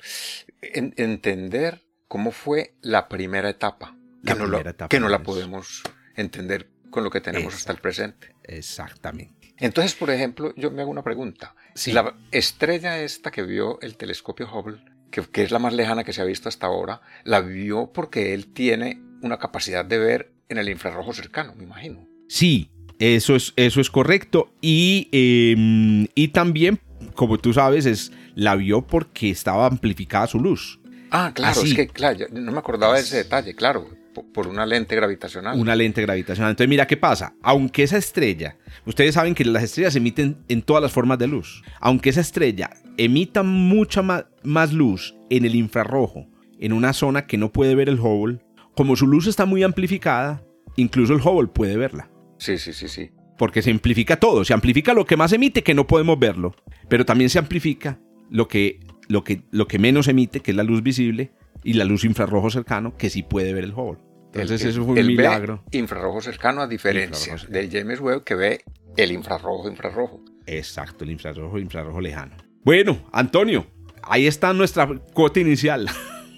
[0.60, 3.96] entender cómo fue la primera etapa.
[4.24, 5.84] Que, no, que no la podemos
[6.16, 8.34] entender con lo que tenemos hasta el presente.
[8.42, 9.54] Exactamente.
[9.58, 11.54] Entonces, por ejemplo, yo me hago una pregunta.
[11.74, 16.04] Si la estrella esta que vio el telescopio Hubble, que, que, es la más lejana
[16.04, 20.32] que se ha visto hasta ahora, la vio porque él tiene una capacidad de ver
[20.48, 22.06] en el infrarrojo cercano, me imagino.
[22.28, 24.52] Sí, eso es, eso es correcto.
[24.60, 26.80] Y, em, y también,
[27.14, 30.80] como tú sabes, es, la vio porque estaba amplificada su luz.
[31.10, 33.88] Ah, claro, es que claro, no me acordaba de ese detalle, claro,
[34.34, 35.58] por una lente gravitacional.
[35.58, 36.50] Una lente gravitacional.
[36.50, 37.34] Entonces, mira qué pasa.
[37.42, 41.62] Aunque esa estrella, ustedes saben que las estrellas emiten en todas las formas de luz.
[41.80, 46.26] Aunque esa estrella emita mucha más, más luz en el infrarrojo
[46.60, 48.40] en una zona que no puede ver el Hubble,
[48.74, 50.42] como su luz está muy amplificada,
[50.76, 52.10] incluso el Hubble puede verla.
[52.38, 53.10] Sí, sí, sí, sí.
[53.36, 56.54] Porque se amplifica todo, se amplifica lo que más emite que no podemos verlo,
[56.88, 60.64] pero también se amplifica lo que, lo que, lo que menos emite, que es la
[60.64, 61.32] luz visible,
[61.62, 64.00] y la luz infrarrojo cercano, que sí puede ver el Hubble.
[64.32, 65.64] Entonces eso fue un milagro.
[65.72, 68.60] infrarrojo cercano a diferencia de James Webb que ve
[68.96, 70.22] el infrarrojo infrarrojo.
[70.46, 72.36] Exacto, el infrarrojo infrarrojo lejano.
[72.62, 73.66] Bueno, Antonio,
[74.02, 75.88] ahí está nuestra cuota inicial.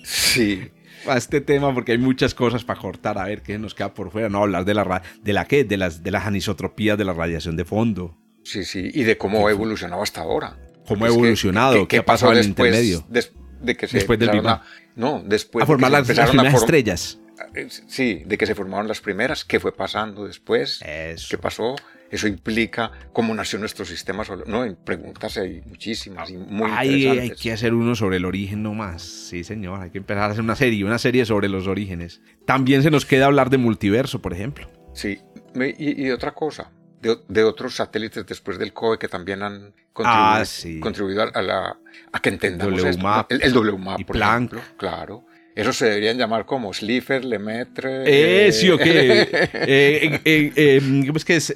[0.03, 0.71] Sí.
[1.07, 4.11] A este tema porque hay muchas cosas para cortar, a ver qué nos queda por
[4.11, 7.13] fuera, no hablar de la de la qué, de las de las anisotropías de la
[7.13, 8.17] radiación de fondo.
[8.45, 10.59] Sí, sí, y de cómo ha evolucionado hasta ahora.
[10.87, 13.07] Cómo ha evolucionado, qué, ha pasado en el intermedio.
[13.09, 14.61] de que se después del Big Bang.
[14.97, 17.19] no, después a formar las, primeras estrellas.
[17.55, 21.77] Eh, sí, de que se formaron las primeras, qué fue pasando después, qué pasó,
[22.11, 24.49] eso implica cómo nació nuestro sistema solar.
[24.49, 27.31] No, en preguntas hay muchísimas y muy interesantes.
[27.31, 29.03] Hay que hacer uno sobre el origen nomás.
[29.03, 32.21] Sí, señor, hay que empezar a hacer una serie, una serie sobre los orígenes.
[32.47, 34.69] También se nos queda hablar de multiverso, por ejemplo.
[34.93, 35.21] Sí,
[35.55, 41.31] y, de otra cosa, de, otros satélites después del COE que también han contribuido, ah,
[41.35, 41.79] a, la,
[42.13, 44.53] a que entendamos el WMAP, el, WMAP, por Planck.
[44.53, 44.61] ejemplo.
[44.77, 45.25] Claro.
[45.55, 48.03] Eso se deberían llamar como Slipher, Lemaitre.
[48.47, 48.81] Eh, sí, ok.
[48.85, 51.55] eh, eh, es que es?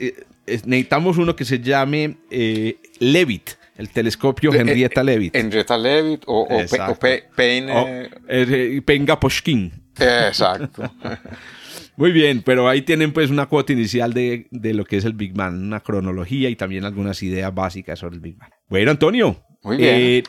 [0.67, 5.35] necesitamos uno que se llame eh, Levitt, el telescopio Henrietta Leavitt.
[5.35, 6.99] Henrietta Leavitt o, o,
[7.37, 8.83] Payne.
[8.85, 9.73] Penga Poshkin.
[9.99, 10.83] Exacto.
[11.97, 15.13] Muy bien, pero ahí tienen pues una cuota inicial de, de, lo que es el
[15.13, 18.51] Big Bang, una cronología y también algunas ideas básicas sobre el Big Bang.
[18.69, 19.45] Bueno, Antonio.
[19.63, 20.25] Muy bien.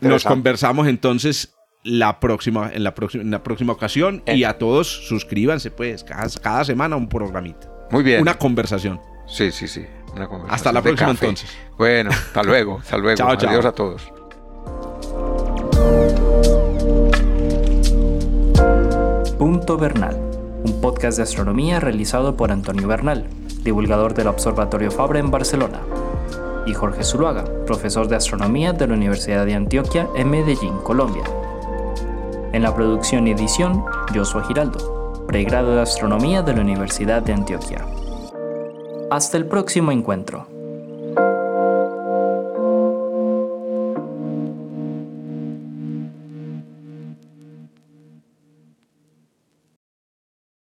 [0.00, 1.54] nos conversamos entonces
[1.84, 6.28] la próxima, en, la próxima, en la próxima ocasión y a todos suscríbanse pues cada,
[6.42, 7.70] cada semana un programita.
[7.90, 8.22] Muy bien.
[8.22, 9.00] Una conversación.
[9.26, 9.86] Sí, sí, sí.
[10.48, 11.50] Hasta la próxima entonces.
[11.76, 13.16] Bueno, hasta luego, hasta luego.
[13.16, 14.02] chao, Adiós a todos.
[19.38, 20.16] Punto Bernal,
[20.64, 23.26] un podcast de astronomía realizado por Antonio Bernal,
[23.62, 25.80] divulgador del Observatorio Fabra en Barcelona,
[26.66, 31.24] y Jorge Zuluaga, profesor de astronomía de la Universidad de Antioquia en Medellín, Colombia.
[32.54, 33.84] En la producción y edición,
[34.14, 37.84] Joshua Giraldo, pregrado de astronomía de la Universidad de Antioquia.
[39.10, 40.53] Hasta el próximo encuentro.